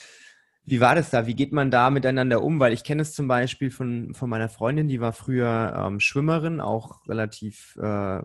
[0.69, 1.29] wie war das da?
[1.29, 2.59] Wie geht man da miteinander um?
[2.59, 6.61] Weil ich kenne es zum Beispiel von, von meiner Freundin, die war früher ähm, Schwimmerin,
[6.61, 8.21] auch relativ äh,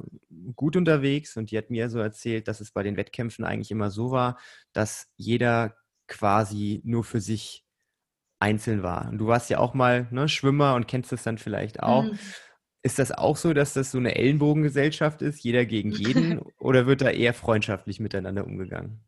[0.55, 3.91] gut unterwegs und die hat mir so erzählt, dass es bei den Wettkämpfen eigentlich immer
[3.91, 4.39] so war,
[4.73, 5.75] dass jeder
[6.07, 7.63] quasi nur für sich
[8.39, 9.07] einzeln war.
[9.09, 12.05] Und du warst ja auch mal ne, Schwimmer und kennst das dann vielleicht auch.
[12.05, 12.17] Mhm.
[12.81, 17.01] Ist das auch so, dass das so eine Ellenbogengesellschaft ist, jeder gegen jeden, oder wird
[17.01, 18.99] da eher freundschaftlich miteinander umgegangen?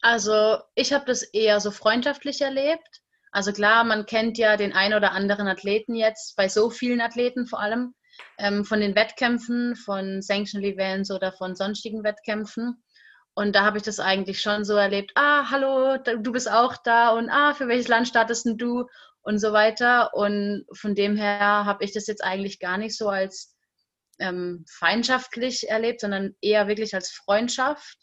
[0.00, 3.02] Also ich habe das eher so freundschaftlich erlebt.
[3.32, 7.46] Also klar, man kennt ja den einen oder anderen Athleten jetzt, bei so vielen Athleten
[7.46, 7.94] vor allem,
[8.38, 12.82] ähm, von den Wettkämpfen, von Sanctional Events oder von sonstigen Wettkämpfen.
[13.34, 17.10] Und da habe ich das eigentlich schon so erlebt, ah, hallo, du bist auch da
[17.10, 18.86] und ah, für welches Land startest denn du
[19.22, 20.14] und so weiter.
[20.14, 23.54] Und von dem her habe ich das jetzt eigentlich gar nicht so als
[24.18, 27.98] ähm, feindschaftlich erlebt, sondern eher wirklich als Freundschaft.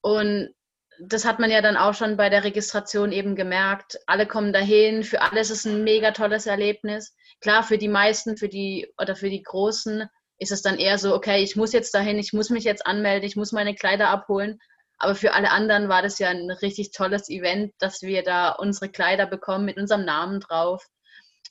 [0.00, 0.54] Und
[0.98, 3.98] das hat man ja dann auch schon bei der Registration eben gemerkt.
[4.06, 7.14] Alle kommen dahin, für alle ist es ein mega tolles Erlebnis.
[7.40, 11.14] Klar, für die meisten, für die oder für die Großen ist es dann eher so,
[11.14, 14.58] okay, ich muss jetzt dahin, ich muss mich jetzt anmelden, ich muss meine Kleider abholen.
[14.98, 18.88] Aber für alle anderen war das ja ein richtig tolles Event, dass wir da unsere
[18.88, 20.86] Kleider bekommen mit unserem Namen drauf.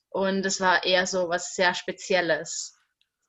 [0.10, 2.78] Und es war eher so was sehr Spezielles.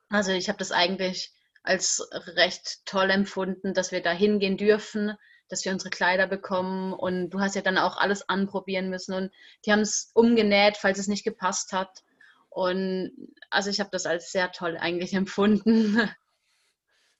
[0.08, 5.16] Also ich habe das eigentlich als recht toll empfunden, dass wir da hingehen dürfen,
[5.52, 9.30] dass wir unsere Kleider bekommen und du hast ja dann auch alles anprobieren müssen und
[9.66, 12.02] die haben es umgenäht, falls es nicht gepasst hat.
[12.48, 13.12] Und
[13.50, 16.00] also ich habe das als sehr toll eigentlich empfunden.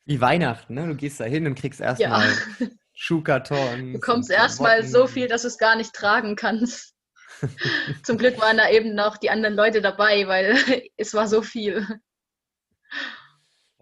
[0.07, 0.87] Wie Weihnachten, ne?
[0.87, 2.66] Du gehst da hin und kriegst erstmal ja.
[2.95, 3.92] Schuhkarton.
[3.92, 6.95] Du bekommst erstmal so viel, dass du es gar nicht tragen kannst.
[8.03, 10.57] Zum Glück waren da eben noch die anderen Leute dabei, weil
[10.97, 11.87] es war so viel.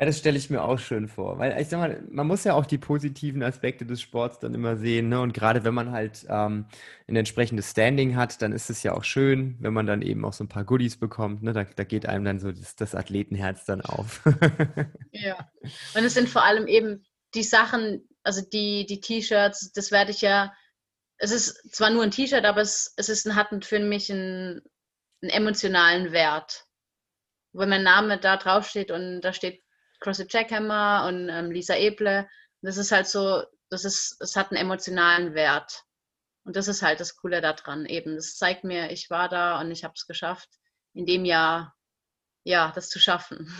[0.00, 1.38] Ja, das stelle ich mir auch schön vor.
[1.38, 4.78] Weil ich sag mal, man muss ja auch die positiven Aspekte des Sports dann immer
[4.78, 5.10] sehen.
[5.10, 5.20] Ne?
[5.20, 6.64] Und gerade wenn man halt ähm,
[7.06, 10.32] ein entsprechendes Standing hat, dann ist es ja auch schön, wenn man dann eben auch
[10.32, 11.42] so ein paar Goodies bekommt.
[11.42, 11.52] Ne?
[11.52, 14.22] Da, da geht einem dann so das, das Athletenherz dann auf.
[15.12, 15.36] ja.
[15.94, 20.22] Und es sind vor allem eben die Sachen, also die, die T-Shirts, das werde ich
[20.22, 20.54] ja,
[21.18, 24.62] es ist zwar nur ein T-Shirt, aber es, es ist, hat für mich einen,
[25.20, 26.64] einen emotionalen Wert.
[27.52, 29.62] Wenn mein Name da draufsteht und da steht
[30.00, 32.28] CrossFit Jackhammer und ähm, Lisa Eble.
[32.62, 35.84] Das ist halt so, das ist, es hat einen emotionalen Wert.
[36.44, 38.16] Und das ist halt das Coole daran eben.
[38.16, 40.48] Das zeigt mir, ich war da und ich habe es geschafft,
[40.94, 41.74] in dem Jahr,
[42.44, 43.54] ja, das zu schaffen.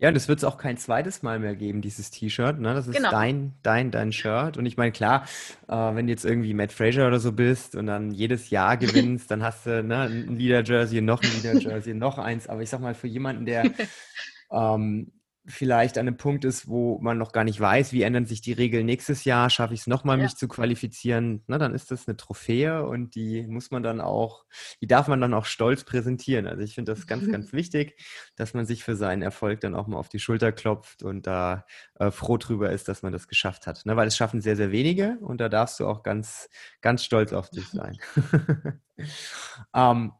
[0.00, 2.60] Ja, das wird es auch kein zweites Mal mehr geben, dieses T-Shirt.
[2.60, 2.72] Ne?
[2.72, 3.10] Das ist genau.
[3.10, 4.56] dein, dein, dein Shirt.
[4.56, 5.26] Und ich meine, klar,
[5.66, 9.30] äh, wenn du jetzt irgendwie Matt Fraser oder so bist und dann jedes Jahr gewinnst,
[9.30, 12.48] dann hast du ne, ein Leader-Jersey, noch ein Leader-Jersey, noch eins.
[12.48, 13.72] Aber ich sag mal, für jemanden, der
[14.52, 15.10] ähm,
[15.48, 18.52] vielleicht an einem Punkt ist, wo man noch gar nicht weiß, wie ändern sich die
[18.52, 20.24] Regeln nächstes Jahr, schaffe ich es nochmal, ja.
[20.24, 24.44] mich zu qualifizieren, na, dann ist das eine Trophäe und die muss man dann auch,
[24.80, 26.46] die darf man dann auch stolz präsentieren.
[26.46, 27.98] Also ich finde das ganz, ganz wichtig,
[28.36, 31.64] dass man sich für seinen Erfolg dann auch mal auf die Schulter klopft und da
[31.98, 33.86] äh, froh drüber ist, dass man das geschafft hat.
[33.86, 33.96] Ne?
[33.96, 36.48] Weil es schaffen sehr, sehr wenige und da darfst du auch ganz,
[36.82, 37.96] ganz stolz auf dich sein.
[39.74, 40.12] ähm,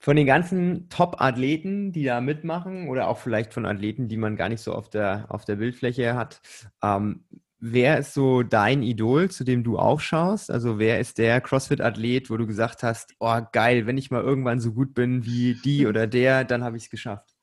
[0.00, 4.48] von den ganzen Top-Athleten, die da mitmachen, oder auch vielleicht von Athleten, die man gar
[4.48, 6.40] nicht so auf der, auf der Bildfläche hat,
[6.82, 7.24] ähm,
[7.58, 10.50] wer ist so dein Idol, zu dem du aufschaust?
[10.50, 14.60] Also wer ist der CrossFit-Athlet, wo du gesagt hast, oh geil, wenn ich mal irgendwann
[14.60, 17.36] so gut bin wie die oder der, dann habe ich es geschafft?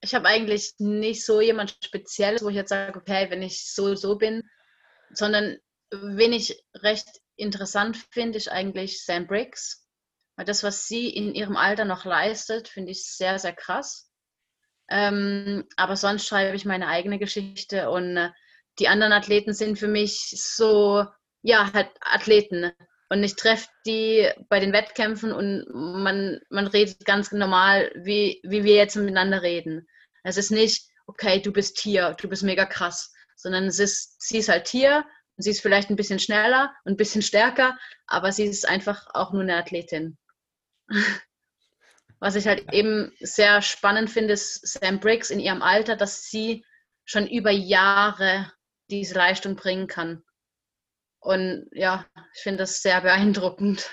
[0.00, 3.94] Ich habe eigentlich nicht so jemand Spezielles, wo ich jetzt sage, okay, wenn ich so
[3.94, 4.42] so bin,
[5.12, 5.58] sondern
[5.90, 9.86] wen ich recht interessant finde, ist eigentlich Sam Briggs
[10.40, 14.10] weil das, was sie in ihrem Alter noch leistet, finde ich sehr, sehr krass.
[14.88, 18.30] Ähm, aber sonst schreibe ich meine eigene Geschichte und äh,
[18.78, 21.04] die anderen Athleten sind für mich so,
[21.42, 22.72] ja, halt Athleten.
[23.10, 28.64] Und ich treffe die bei den Wettkämpfen und man, man redet ganz normal, wie, wie
[28.64, 29.86] wir jetzt miteinander reden.
[30.24, 34.38] Es ist nicht, okay, du bist hier, du bist mega krass, sondern es ist, sie
[34.38, 35.04] ist halt hier
[35.36, 37.76] und sie ist vielleicht ein bisschen schneller und ein bisschen stärker,
[38.06, 40.16] aber sie ist einfach auch nur eine Athletin.
[42.18, 46.64] Was ich halt eben sehr spannend finde, ist Sam Briggs in ihrem Alter, dass sie
[47.04, 48.52] schon über Jahre
[48.90, 50.22] diese Leistung bringen kann.
[51.20, 53.90] Und ja, ich finde das sehr beeindruckend.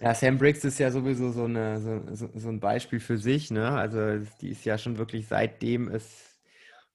[0.00, 1.80] Ja, Sam Briggs ist ja sowieso so, eine,
[2.14, 3.50] so, so, ein Beispiel für sich.
[3.50, 3.70] Ne?
[3.70, 6.34] Also die ist ja schon wirklich seitdem es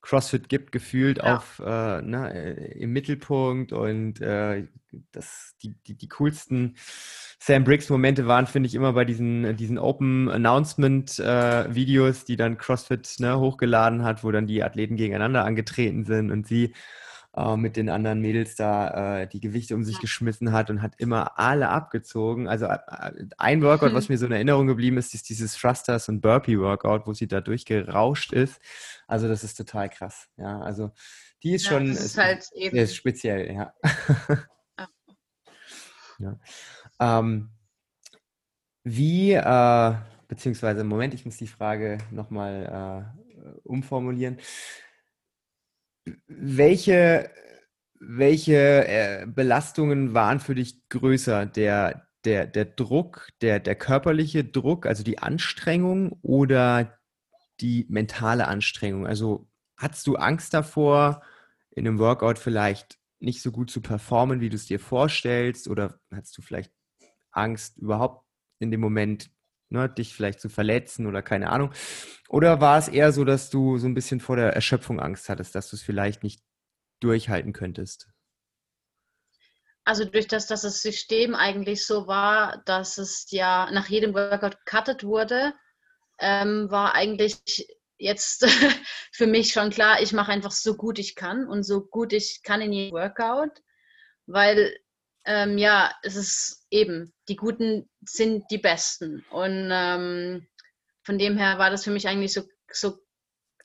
[0.01, 1.38] CrossFit gibt, gefühlt ja.
[1.38, 4.67] auf, äh, ne, äh, im Mittelpunkt und äh,
[5.12, 6.75] das, die, die, die coolsten
[7.39, 13.15] Sam Briggs-Momente waren, finde ich, immer bei diesen, diesen Open Announcement-Videos, äh, die dann CrossFit
[13.19, 16.73] ne, hochgeladen hat, wo dann die Athleten gegeneinander angetreten sind und sie
[17.36, 20.02] äh, mit den anderen Mädels da äh, die Gewichte um sich ja.
[20.02, 22.47] geschmissen hat und hat immer alle abgezogen.
[22.47, 22.80] Also äh,
[23.38, 23.95] ein Workout, mhm.
[23.95, 27.28] was mir so in Erinnerung geblieben ist, ist dieses Thrusters und Burpee Workout, wo sie
[27.28, 28.60] da durchgerauscht ist.
[29.08, 30.28] Also das ist total krass.
[30.38, 30.91] Ja, also
[31.43, 33.73] die ist ja, schon ist halt eben ist speziell, ja.
[36.19, 36.39] ja.
[36.99, 37.49] Ähm,
[38.84, 39.93] wie, äh,
[40.27, 44.38] beziehungsweise, Moment, ich muss die Frage nochmal äh, umformulieren
[46.27, 47.32] welche,
[47.99, 51.45] welche äh, Belastungen waren für dich größer?
[51.45, 56.99] Der, der, der Druck, der, der körperliche Druck, also die Anstrengung oder
[57.62, 59.08] die mentale Anstrengung?
[59.08, 61.21] Also hattest du Angst davor,
[61.71, 65.67] in einem Workout vielleicht nicht so gut zu performen, wie du es dir vorstellst?
[65.67, 66.71] Oder hattest du vielleicht
[67.32, 68.25] Angst, überhaupt
[68.60, 69.29] in dem Moment
[69.69, 71.71] ne, dich vielleicht zu verletzen oder keine Ahnung?
[72.27, 75.55] Oder war es eher so, dass du so ein bisschen vor der Erschöpfung Angst hattest,
[75.55, 76.41] dass du es vielleicht nicht
[76.99, 78.10] durchhalten könntest?
[79.86, 84.63] Also durch das, dass das System eigentlich so war, dass es ja nach jedem Workout
[84.65, 85.53] cuttet wurde,
[86.19, 87.67] ähm, war eigentlich
[87.99, 88.45] jetzt
[89.12, 92.41] für mich schon klar, ich mache einfach so gut ich kann und so gut ich
[92.43, 93.62] kann in jedem Workout,
[94.25, 94.75] weil
[95.25, 99.23] ähm, ja, es ist eben, die Guten sind die Besten.
[99.29, 100.47] Und ähm,
[101.03, 102.97] von dem her war das für mich eigentlich so, so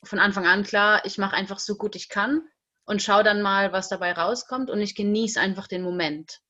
[0.03, 2.47] von Anfang an klar, ich mache einfach so gut ich kann
[2.85, 6.41] und schaue dann mal, was dabei rauskommt und ich genieße einfach den Moment.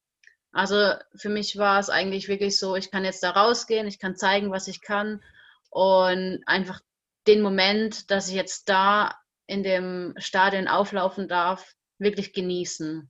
[0.52, 4.15] Also für mich war es eigentlich wirklich so, ich kann jetzt da rausgehen, ich kann
[4.15, 5.21] zeigen, was ich kann
[5.69, 6.82] und einfach
[7.28, 13.10] den Moment, dass ich jetzt da in dem Stadion auflaufen darf, wirklich genießen.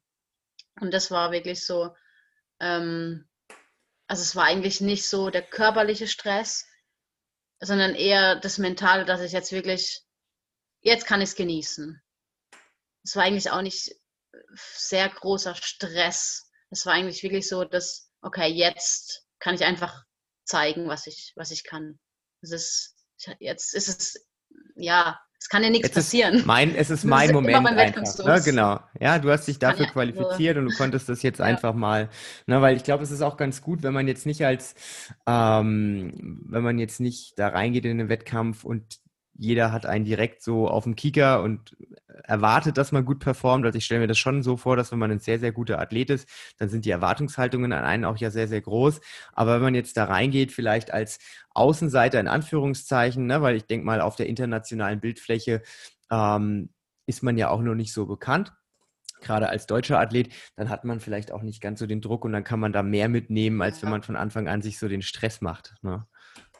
[0.81, 1.95] Und das war wirklich so,
[2.59, 3.27] ähm,
[4.07, 6.67] also es war eigentlich nicht so der körperliche Stress,
[7.59, 10.01] sondern eher das Mentale, dass ich jetzt wirklich,
[10.81, 12.01] jetzt kann ich es genießen.
[13.03, 13.95] Es war eigentlich auch nicht
[14.55, 16.51] sehr großer Stress.
[16.69, 20.03] Es war eigentlich wirklich so, dass, okay, jetzt kann ich einfach
[20.43, 21.99] zeigen, was ich, was ich kann.
[22.41, 22.94] Es ist,
[23.39, 24.27] jetzt ist es,
[24.75, 26.43] ja, es kann ja nichts passieren.
[26.45, 28.25] Mein, es ist mein ist Moment einfach.
[28.25, 28.41] Ne?
[28.43, 28.79] Genau.
[28.99, 31.45] Ja, du hast dich dafür ja qualifiziert und du konntest das jetzt ja.
[31.45, 32.09] einfach mal,
[32.47, 34.73] ne, weil ich glaube, es ist auch ganz gut, wenn man jetzt nicht als,
[35.27, 38.99] ähm, wenn man jetzt nicht da reingeht in den Wettkampf und
[39.37, 41.75] jeder hat einen direkt so auf dem Kieker und
[42.23, 43.65] erwartet, dass man gut performt.
[43.65, 45.79] Also ich stelle mir das schon so vor, dass wenn man ein sehr, sehr guter
[45.79, 49.01] Athlet ist, dann sind die Erwartungshaltungen an einen auch ja sehr, sehr groß.
[49.33, 51.19] Aber wenn man jetzt da reingeht, vielleicht als
[51.53, 55.61] Außenseiter in Anführungszeichen, ne, weil ich denke mal, auf der internationalen Bildfläche
[56.11, 56.69] ähm,
[57.05, 58.53] ist man ja auch noch nicht so bekannt
[59.21, 62.31] gerade als deutscher Athlet, dann hat man vielleicht auch nicht ganz so den Druck und
[62.31, 65.01] dann kann man da mehr mitnehmen, als wenn man von Anfang an sich so den
[65.01, 65.75] Stress macht.
[65.81, 66.05] Ne?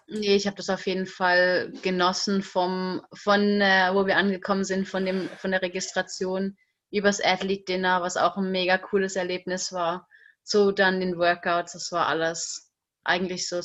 [0.08, 4.88] Nee, ich habe das auf jeden Fall genossen vom, von äh, wo wir angekommen sind,
[4.88, 6.56] von, dem, von der Registration
[6.92, 10.08] übers Athlete Dinner, was auch ein mega cooles Erlebnis war,
[10.44, 12.72] so dann den Workouts, das war alles
[13.04, 13.62] eigentlich so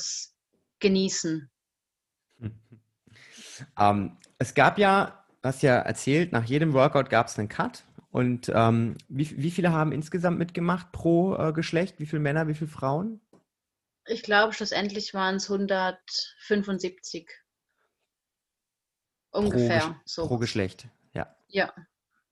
[0.81, 1.51] Genießen.
[3.79, 7.85] Ähm, es gab ja, hast ja erzählt, nach jedem Workout gab es einen Cut.
[8.11, 12.01] Und ähm, wie, wie viele haben insgesamt mitgemacht pro äh, Geschlecht?
[12.01, 13.21] Wie viele Männer, wie viele Frauen?
[14.11, 17.31] Ich glaube, schlussendlich waren es 175.
[19.31, 19.81] Ungefähr.
[19.81, 20.27] Pro, so.
[20.27, 21.33] pro Geschlecht, ja.
[21.47, 21.73] Ja.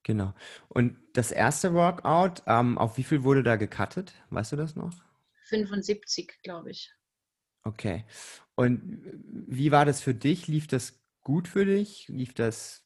[0.03, 0.35] Genau.
[0.69, 4.12] Und das erste Workout, ähm, auf wie viel wurde da gecuttet?
[4.31, 4.93] Weißt du das noch?
[5.45, 6.93] 75, glaube ich.
[7.62, 8.05] Okay.
[8.57, 10.49] Und wie war das für dich?
[10.49, 12.09] Lief das gut für dich?
[12.09, 12.85] Lief das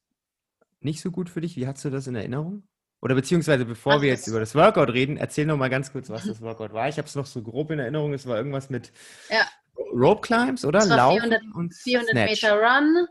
[0.80, 1.56] nicht so gut für dich?
[1.56, 2.68] Wie hast du das in Erinnerung?
[3.02, 6.08] Oder beziehungsweise bevor Ach, wir jetzt über das Workout reden, erzähl noch mal ganz kurz,
[6.08, 6.88] was das Workout war.
[6.88, 8.14] Ich habe es noch so grob in Erinnerung.
[8.14, 8.92] Es war irgendwas mit
[9.28, 9.44] ja.
[9.76, 10.80] Rope Climbs, oder?
[10.80, 13.08] 400, und 400 Meter Run.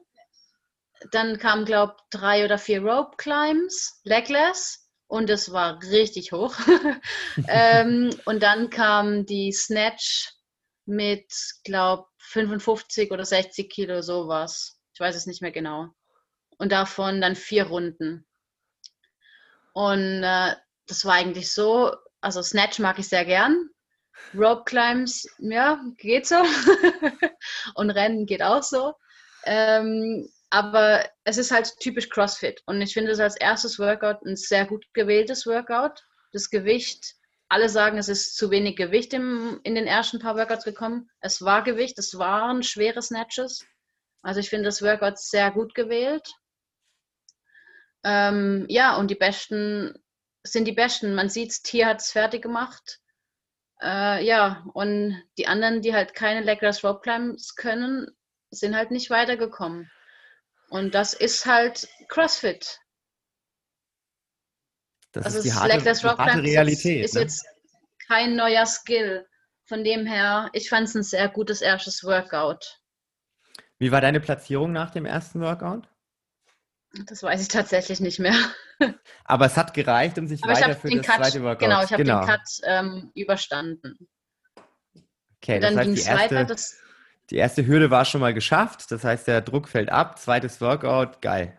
[1.11, 4.87] Dann kamen, glaube ich, drei oder vier Rope Climbs, legless.
[5.07, 6.55] Und es war richtig hoch.
[7.49, 10.31] ähm, und dann kam die Snatch
[10.85, 11.25] mit,
[11.65, 14.79] glaube 55 oder 60 Kilo, sowas.
[14.93, 15.87] Ich weiß es nicht mehr genau.
[16.57, 18.25] Und davon dann vier Runden.
[19.73, 20.55] Und äh,
[20.87, 23.69] das war eigentlich so, also Snatch mag ich sehr gern.
[24.35, 26.35] Rope Climbs, ja, geht so.
[27.75, 28.93] und Rennen geht auch so.
[29.45, 32.61] Ähm, aber es ist halt typisch CrossFit.
[32.65, 36.03] Und ich finde es als erstes Workout ein sehr gut gewähltes Workout.
[36.33, 37.15] Das Gewicht
[37.47, 41.09] alle sagen, es ist zu wenig Gewicht im, in den ersten paar Workouts gekommen.
[41.19, 43.65] Es war Gewicht, es waren schwere Snatches.
[44.21, 46.33] Also ich finde das Workout sehr gut gewählt.
[48.03, 49.93] Ähm, ja, und die Besten
[50.43, 51.13] sind die Besten.
[51.13, 52.99] Man sieht, das Tier hat es fertig gemacht.
[53.81, 58.07] Äh, ja, und die anderen, die halt keine Legless Rope Climbs können,
[58.49, 59.89] sind halt nicht weitergekommen.
[60.69, 62.79] Und das ist halt CrossFit.
[65.11, 67.03] Das also ist die harte, die harte Realität.
[67.03, 67.21] Ist, ist ne?
[67.21, 67.45] jetzt
[68.07, 69.27] kein neuer Skill.
[69.65, 72.81] Von dem her, ich fand es ein sehr gutes erstes Workout.
[73.79, 75.90] Wie war deine Platzierung nach dem ersten Workout?
[77.05, 78.35] Das weiß ich tatsächlich nicht mehr.
[79.25, 81.59] Aber es hat gereicht, um sich Aber weiter für das Cut, zweite Workout.
[81.59, 82.19] Genau, ich habe genau.
[82.19, 84.09] den Cut ähm, überstanden.
[85.37, 86.55] Okay, Und dann das heißt, die erste, weiter,
[87.29, 88.91] die erste Hürde war schon mal geschafft.
[88.91, 90.19] Das heißt, der Druck fällt ab.
[90.19, 91.57] Zweites Workout, geil.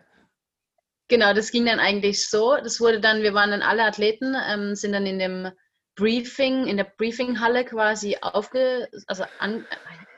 [1.08, 2.56] Genau, das ging dann eigentlich so.
[2.56, 5.50] Das wurde dann, wir waren dann alle Athleten, ähm, sind dann in dem
[5.94, 9.66] Briefing, in der Briefinghalle quasi aufge, also an,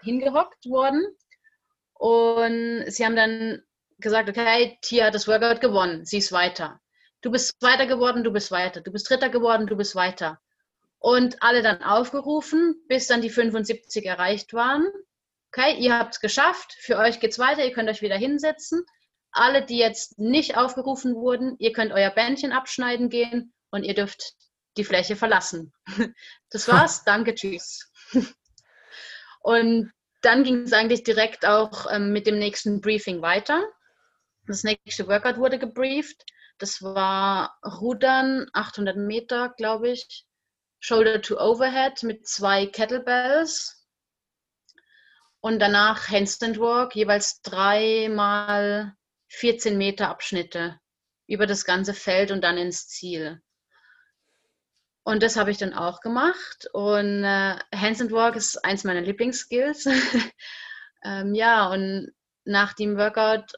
[0.02, 1.04] hingehockt worden.
[1.94, 3.62] Und sie haben dann
[3.98, 6.80] gesagt, okay, Tia hat das Workout gewonnen, sie ist weiter.
[7.20, 8.82] Du bist Zweiter geworden, du bist weiter.
[8.82, 10.38] Du bist Dritter geworden, du bist weiter.
[10.98, 14.86] Und alle dann aufgerufen, bis dann die 75 erreicht waren.
[15.50, 18.84] Okay, ihr habt es geschafft, für euch geht es weiter, ihr könnt euch wieder hinsetzen.
[19.30, 24.34] Alle, die jetzt nicht aufgerufen wurden, ihr könnt euer Bändchen abschneiden gehen und ihr dürft
[24.76, 25.72] die Fläche verlassen.
[26.50, 27.90] Das war's, danke, tschüss.
[29.40, 29.92] Und
[30.22, 33.62] dann ging es eigentlich direkt auch ähm, mit dem nächsten Briefing weiter.
[34.46, 36.24] Das nächste Workout wurde gebrieft.
[36.58, 40.26] Das war Rudern, 800 Meter, glaube ich.
[40.80, 43.86] Shoulder to Overhead mit zwei Kettlebells.
[45.40, 48.94] Und danach Handstand Walk, jeweils dreimal
[49.28, 50.78] 14 Meter Abschnitte
[51.26, 53.42] über das ganze Feld und dann ins Ziel.
[55.04, 56.68] Und das habe ich dann auch gemacht.
[56.72, 59.86] Und äh, Handstand Walk ist eins meiner Lieblingsskills.
[61.04, 62.12] ähm, ja, und
[62.44, 63.52] nach dem Workout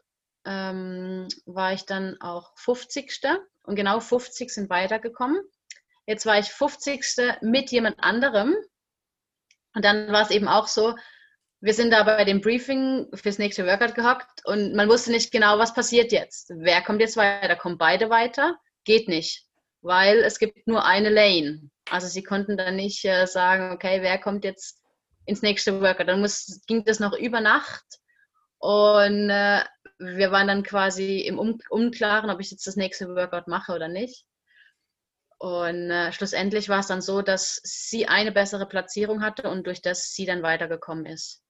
[0.46, 3.20] ähm, war ich dann auch 50.
[3.64, 5.40] Und genau 50 sind weitergekommen.
[6.06, 7.40] Jetzt war ich 50.
[7.42, 8.54] mit jemand anderem.
[9.74, 10.94] Und dann war es eben auch so,
[11.60, 15.58] wir sind da bei dem Briefing fürs nächste Workout gehockt und man wusste nicht genau,
[15.58, 16.52] was passiert jetzt.
[16.54, 17.56] Wer kommt jetzt weiter?
[17.56, 18.56] Kommen beide weiter?
[18.84, 19.46] Geht nicht,
[19.80, 21.70] weil es gibt nur eine Lane.
[21.90, 24.80] Also sie konnten dann nicht äh, sagen, okay, wer kommt jetzt
[25.24, 26.08] ins nächste Workout?
[26.08, 27.84] Dann muss, ging das noch über Nacht
[28.58, 29.62] und äh,
[29.98, 33.88] wir waren dann quasi im um Unklaren, ob ich jetzt das nächste Workout mache oder
[33.88, 34.24] nicht.
[35.38, 39.82] Und äh, schlussendlich war es dann so, dass sie eine bessere Platzierung hatte und durch
[39.82, 41.42] das sie dann weitergekommen ist.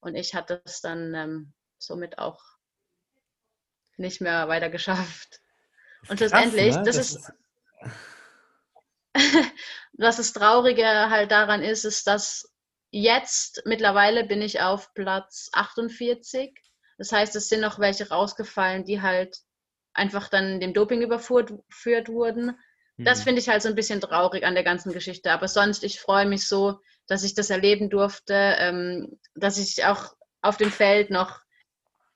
[0.00, 2.42] Und ich hatte es dann ähm, somit auch
[3.96, 5.40] nicht mehr weiter geschafft.
[6.08, 6.82] Und schlussendlich, ne?
[6.84, 7.32] das, das, ist,
[9.92, 12.50] was das Traurige halt daran ist, ist, dass
[12.90, 16.63] jetzt mittlerweile bin ich auf Platz 48.
[16.98, 19.38] Das heißt, es sind noch welche rausgefallen, die halt
[19.92, 22.58] einfach dann dem Doping überführt wurden.
[22.96, 23.24] Das mhm.
[23.24, 25.32] finde ich halt so ein bisschen traurig an der ganzen Geschichte.
[25.32, 30.14] Aber sonst, ich freue mich so, dass ich das erleben durfte, ähm, dass ich auch
[30.42, 31.40] auf dem Feld noch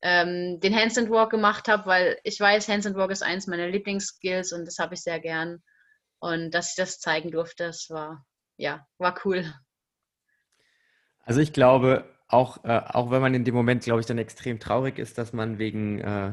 [0.02, 4.52] ähm, den Handstand Walk gemacht habe, weil ich weiß, Handstand Walk ist eins meiner Lieblingsskills
[4.52, 5.62] und das habe ich sehr gern.
[6.20, 8.24] Und dass ich das zeigen durfte, das war,
[8.56, 9.52] ja, war cool.
[11.24, 14.60] Also ich glaube, auch, äh, auch wenn man in dem Moment, glaube ich, dann extrem
[14.60, 16.32] traurig ist, dass man wegen äh,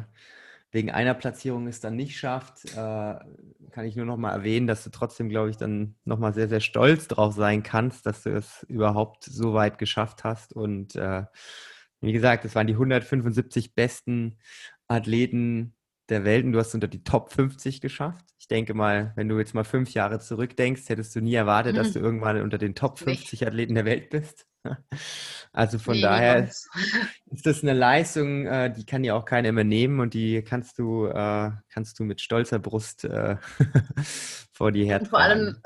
[0.75, 4.83] wegen einer Platzierung es dann nicht schafft, äh, kann ich nur noch mal erwähnen, dass
[4.83, 8.31] du trotzdem, glaube ich, dann noch mal sehr, sehr stolz drauf sein kannst, dass du
[8.31, 10.51] es überhaupt so weit geschafft hast.
[10.51, 11.23] Und äh,
[12.01, 14.37] wie gesagt, es waren die 175 besten
[14.89, 15.75] Athleten
[16.09, 18.25] der Welt und du hast unter die Top 50 geschafft.
[18.37, 21.93] Ich denke mal, wenn du jetzt mal fünf Jahre zurückdenkst, hättest du nie erwartet, dass
[21.93, 24.45] du irgendwann unter den Top 50 Athleten der Welt bist.
[25.53, 26.69] Also von nee, daher ist,
[27.31, 30.77] ist das eine Leistung, äh, die kann dir auch keiner mehr nehmen und die kannst
[30.77, 33.37] du, äh, kannst du mit stolzer Brust äh,
[34.51, 35.61] vor dir her vor allem,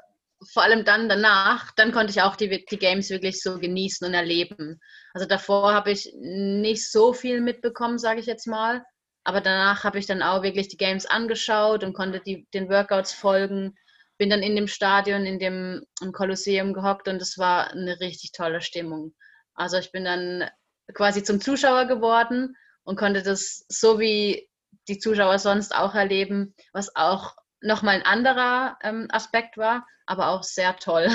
[0.54, 4.14] vor allem dann danach, dann konnte ich auch die, die Games wirklich so genießen und
[4.14, 4.80] erleben.
[5.14, 8.84] Also davor habe ich nicht so viel mitbekommen, sage ich jetzt mal.
[9.24, 13.14] Aber danach habe ich dann auch wirklich die Games angeschaut und konnte die, den Workouts
[13.14, 13.76] folgen
[14.20, 18.34] bin dann in dem Stadion, in dem im Kolosseum gehockt und es war eine richtig
[18.34, 19.16] tolle Stimmung.
[19.56, 20.48] Also ich bin dann
[20.94, 24.50] quasi zum Zuschauer geworden und konnte das so wie
[24.88, 30.44] die Zuschauer sonst auch erleben, was auch nochmal ein anderer ähm, Aspekt war, aber auch
[30.44, 31.08] sehr toll.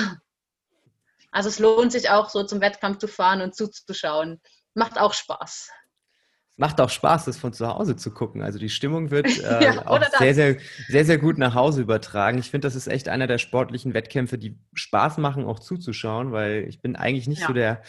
[1.31, 4.41] Also es lohnt sich auch so zum Wettkampf zu fahren und zuzuschauen.
[4.73, 5.69] Macht auch Spaß.
[6.57, 8.41] Macht auch Spaß, das von zu Hause zu gucken.
[8.41, 12.37] Also die Stimmung wird äh, ja, auch sehr, sehr, sehr, sehr gut nach Hause übertragen.
[12.37, 16.65] Ich finde, das ist echt einer der sportlichen Wettkämpfe, die Spaß machen, auch zuzuschauen, weil
[16.67, 17.47] ich bin eigentlich nicht ja.
[17.47, 17.81] so der,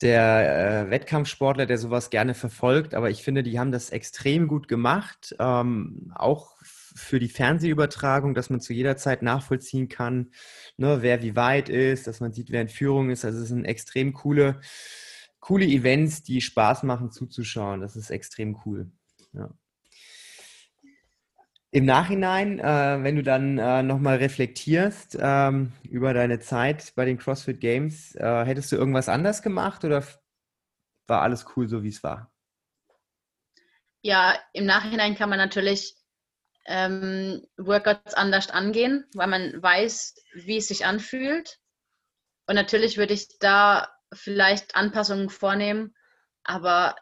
[0.00, 4.66] der äh, Wettkampfsportler, der sowas gerne verfolgt, aber ich finde, die haben das extrem gut
[4.66, 5.34] gemacht.
[5.38, 6.56] Ähm, auch
[6.94, 10.32] für die Fernsehübertragung, dass man zu jeder Zeit nachvollziehen kann,
[10.76, 13.24] ne, wer wie weit ist, dass man sieht, wer in Führung ist.
[13.24, 14.60] Also es sind extrem coole
[15.42, 17.80] coole Events, die Spaß machen zuzuschauen.
[17.80, 18.90] Das ist extrem cool.
[19.32, 19.50] Ja.
[21.72, 27.18] Im Nachhinein, äh, wenn du dann äh, nochmal reflektierst ähm, über deine Zeit bei den
[27.18, 30.04] CrossFit Games, äh, hättest du irgendwas anders gemacht oder
[31.08, 32.30] war alles cool, so wie es war?
[34.02, 35.96] Ja, im Nachhinein kann man natürlich
[36.66, 41.58] ähm, Workouts anders angehen, weil man weiß, wie es sich anfühlt.
[42.46, 45.94] Und natürlich würde ich da vielleicht Anpassungen vornehmen.
[46.44, 46.96] Aber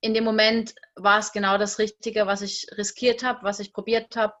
[0.00, 4.16] in dem Moment war es genau das Richtige, was ich riskiert habe, was ich probiert
[4.16, 4.34] habe.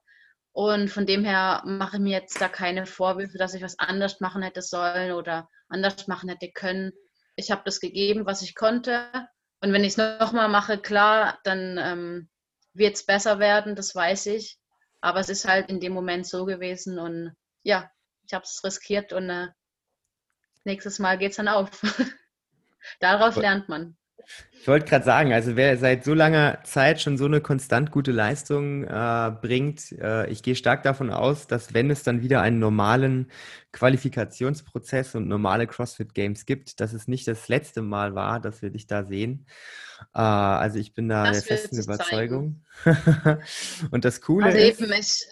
[0.52, 4.20] Und von dem her mache ich mir jetzt da keine Vorwürfe, dass ich was anders
[4.20, 6.92] machen hätte sollen oder anders machen hätte können.
[7.36, 9.08] Ich habe das gegeben, was ich konnte.
[9.60, 12.28] Und wenn ich es nochmal mache, klar, dann ähm,
[12.74, 14.58] wird es besser werden, das weiß ich.
[15.00, 17.90] Aber es ist halt in dem Moment so gewesen und ja,
[18.26, 19.48] ich habe es riskiert und äh,
[20.64, 21.70] nächstes Mal geht es dann auf.
[23.00, 23.96] Daraus lernt man.
[24.52, 28.12] Ich wollte gerade sagen, also wer seit so langer Zeit schon so eine konstant gute
[28.12, 32.60] Leistung äh, bringt, äh, ich gehe stark davon aus, dass wenn es dann wieder einen
[32.60, 33.30] normalen
[33.72, 38.70] Qualifikationsprozess und normale CrossFit Games gibt, dass es nicht das letzte Mal war, dass wir
[38.70, 39.46] dich da sehen.
[40.14, 42.62] Äh, also ich bin da das der festen Überzeugung.
[43.90, 44.80] und das Coole also ist.
[44.80, 45.26] Eben, ich,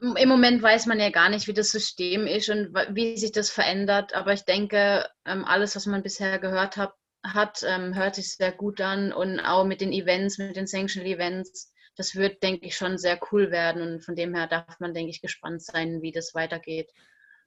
[0.00, 3.50] im Moment weiß man ja gar nicht, wie das System ist und wie sich das
[3.50, 4.14] verändert.
[4.14, 8.52] Aber ich denke, ähm, alles, was man bisher gehört hat, hat ähm, hört sich sehr
[8.52, 9.12] gut an.
[9.12, 13.18] Und auch mit den Events, mit den Sanctioned Events, das wird, denke ich, schon sehr
[13.30, 13.82] cool werden.
[13.82, 16.90] Und von dem her darf man, denke ich, gespannt sein, wie das weitergeht.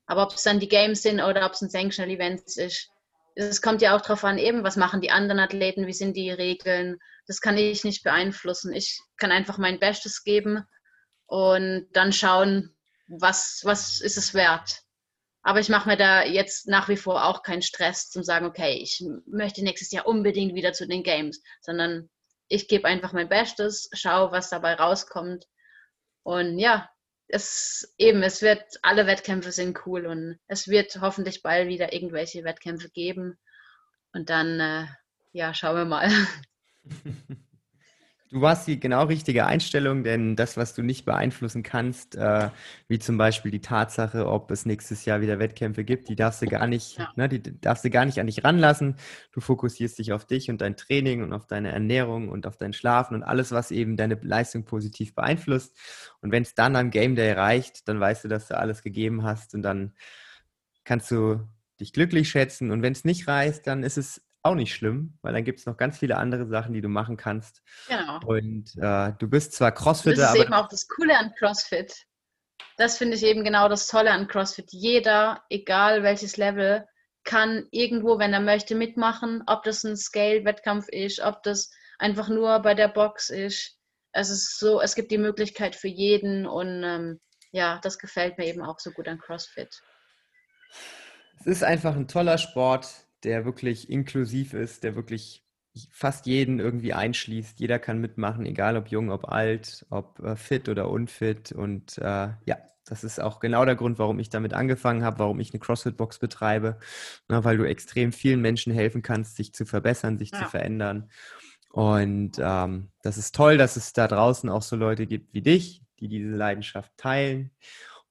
[0.05, 2.89] Aber ob es dann die Games sind oder ob es ein Sanctioned Events ist,
[3.35, 6.29] es kommt ja auch darauf an, eben, was machen die anderen Athleten, wie sind die
[6.29, 6.99] Regeln.
[7.25, 8.73] Das kann ich nicht beeinflussen.
[8.73, 10.67] Ich kann einfach mein Bestes geben
[11.33, 12.75] und dann schauen,
[13.07, 14.83] was, was ist es wert.
[15.41, 18.73] Aber ich mache mir da jetzt nach wie vor auch keinen Stress zum sagen, okay,
[18.73, 22.07] ich möchte nächstes Jahr unbedingt wieder zu den Games, sondern
[22.49, 25.47] ich gebe einfach mein Bestes, schaue, was dabei rauskommt.
[26.21, 26.87] Und ja,
[27.27, 32.43] es eben, es wird, alle Wettkämpfe sind cool und es wird hoffentlich bald wieder irgendwelche
[32.43, 33.39] Wettkämpfe geben.
[34.11, 34.85] Und dann, äh,
[35.31, 36.11] ja, schauen wir mal.
[38.33, 42.49] Du hast die genau richtige Einstellung, denn das, was du nicht beeinflussen kannst, äh,
[42.87, 46.47] wie zum Beispiel die Tatsache, ob es nächstes Jahr wieder Wettkämpfe gibt, die darfst du
[46.47, 47.13] gar nicht, ja.
[47.15, 48.95] ne, die darfst du gar nicht an dich ranlassen.
[49.33, 52.73] Du fokussierst dich auf dich und dein Training und auf deine Ernährung und auf dein
[52.73, 55.77] Schlafen und alles, was eben deine Leistung positiv beeinflusst.
[56.21, 59.21] Und wenn es dann am Game Day reicht, dann weißt du, dass du alles gegeben
[59.21, 59.93] hast und dann
[60.85, 61.47] kannst du
[61.79, 62.71] dich glücklich schätzen.
[62.71, 65.65] Und wenn es nicht reicht, dann ist es auch nicht schlimm, weil dann gibt es
[65.65, 67.63] noch ganz viele andere Sachen, die du machen kannst.
[67.87, 68.19] Genau.
[68.25, 70.45] Und äh, du bist zwar Crossfitter, das ist aber.
[70.45, 72.05] eben auch das Coole an CrossFit.
[72.77, 74.71] Das finde ich eben genau das Tolle an CrossFit.
[74.71, 76.85] Jeder, egal welches Level,
[77.23, 79.43] kann irgendwo, wenn er möchte, mitmachen.
[79.47, 83.77] Ob das ein Scale-Wettkampf ist, ob das einfach nur bei der Box ist.
[84.11, 87.21] Es ist so, es gibt die Möglichkeit für jeden und ähm,
[87.51, 89.81] ja, das gefällt mir eben auch so gut an CrossFit.
[91.39, 92.87] Es ist einfach ein toller Sport
[93.23, 95.43] der wirklich inklusiv ist, der wirklich
[95.91, 97.59] fast jeden irgendwie einschließt.
[97.59, 101.51] Jeder kann mitmachen, egal ob jung, ob alt, ob äh, fit oder unfit.
[101.51, 105.39] Und äh, ja, das ist auch genau der Grund, warum ich damit angefangen habe, warum
[105.39, 106.77] ich eine CrossFit-Box betreibe,
[107.27, 110.39] Na, weil du extrem vielen Menschen helfen kannst, sich zu verbessern, sich ja.
[110.39, 111.09] zu verändern.
[111.71, 115.81] Und ähm, das ist toll, dass es da draußen auch so Leute gibt wie dich,
[115.99, 117.51] die diese Leidenschaft teilen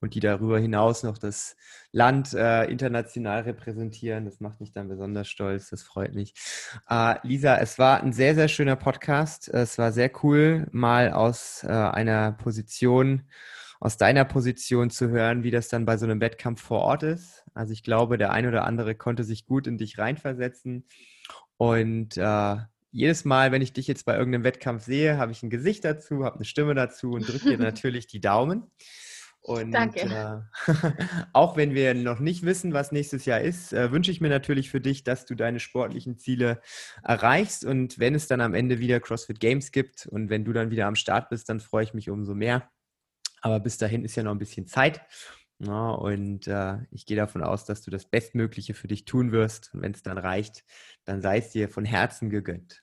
[0.02, 1.56] und die darüber hinaus noch das
[1.92, 4.24] Land äh, international repräsentieren.
[4.24, 5.70] Das macht mich dann besonders stolz.
[5.70, 6.34] Das freut mich.
[6.90, 9.48] Äh, Lisa, es war ein sehr, sehr schöner Podcast.
[9.48, 13.22] Es war sehr cool, mal aus äh, einer Position,
[13.78, 17.44] aus deiner Position zu hören, wie das dann bei so einem Wettkampf vor Ort ist.
[17.54, 20.84] Also ich glaube, der ein oder andere konnte sich gut in dich reinversetzen.
[21.56, 22.56] Und äh,
[22.90, 26.24] jedes Mal, wenn ich dich jetzt bei irgendeinem Wettkampf sehe, habe ich ein Gesicht dazu,
[26.24, 28.64] habe eine Stimme dazu und drücke dir natürlich die Daumen.
[29.42, 30.46] Und Danke.
[30.66, 30.72] Äh,
[31.32, 34.70] auch wenn wir noch nicht wissen, was nächstes Jahr ist, äh, wünsche ich mir natürlich
[34.70, 36.60] für dich, dass du deine sportlichen Ziele
[37.02, 37.64] erreichst.
[37.64, 40.86] Und wenn es dann am Ende wieder CrossFit Games gibt und wenn du dann wieder
[40.86, 42.70] am Start bist, dann freue ich mich umso mehr.
[43.40, 45.00] Aber bis dahin ist ja noch ein bisschen Zeit.
[45.58, 49.74] Ja, und äh, ich gehe davon aus, dass du das Bestmögliche für dich tun wirst.
[49.74, 50.64] Und wenn es dann reicht,
[51.04, 52.82] dann sei es dir von Herzen gegönnt.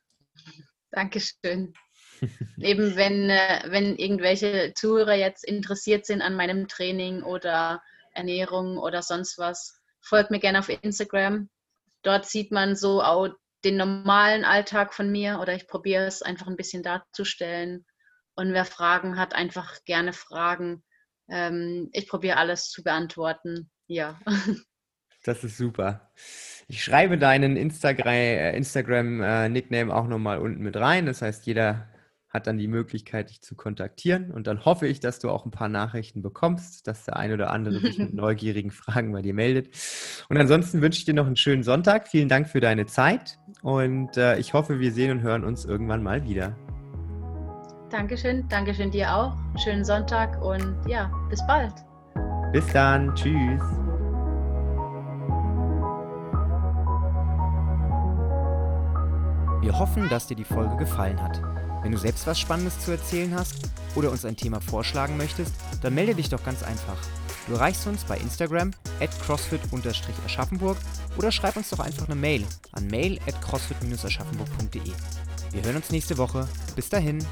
[0.91, 1.73] Dankeschön.
[2.59, 7.81] Eben wenn, äh, wenn irgendwelche Zuhörer jetzt interessiert sind an meinem Training oder
[8.13, 11.49] Ernährung oder sonst was, folgt mir gerne auf Instagram.
[12.03, 13.29] Dort sieht man so auch
[13.63, 17.85] den normalen Alltag von mir oder ich probiere es einfach ein bisschen darzustellen.
[18.35, 20.83] Und wer Fragen hat, einfach gerne fragen.
[21.29, 23.69] Ähm, ich probiere alles zu beantworten.
[23.87, 24.19] Ja.
[25.25, 26.09] Das ist super.
[26.69, 31.05] Ich schreibe deinen Instagram-Nickname Instagram, äh, auch nochmal unten mit rein.
[31.05, 31.89] Das heißt, jeder
[32.29, 34.31] hat dann die Möglichkeit, dich zu kontaktieren.
[34.31, 37.51] Und dann hoffe ich, dass du auch ein paar Nachrichten bekommst, dass der ein oder
[37.51, 39.69] andere sich mit neugierigen Fragen bei dir meldet.
[40.29, 42.07] Und ansonsten wünsche ich dir noch einen schönen Sonntag.
[42.07, 46.03] Vielen Dank für deine Zeit und äh, ich hoffe, wir sehen und hören uns irgendwann
[46.03, 46.55] mal wieder.
[47.89, 49.35] Dankeschön, Dankeschön dir auch.
[49.63, 51.73] Schönen Sonntag und ja, bis bald.
[52.53, 53.61] Bis dann, tschüss.
[59.61, 61.41] Wir hoffen, dass dir die Folge gefallen hat.
[61.81, 65.95] Wenn du selbst was Spannendes zu erzählen hast oder uns ein Thema vorschlagen möchtest, dann
[65.95, 66.97] melde dich doch ganz einfach.
[67.47, 70.77] Du erreichst uns bei Instagram at crossfit-aschaffenburg
[71.17, 74.91] oder schreib uns doch einfach eine Mail an mail at crossfit-aschaffenburg.de.
[75.51, 76.47] Wir hören uns nächste Woche.
[76.75, 77.25] Bis dahin.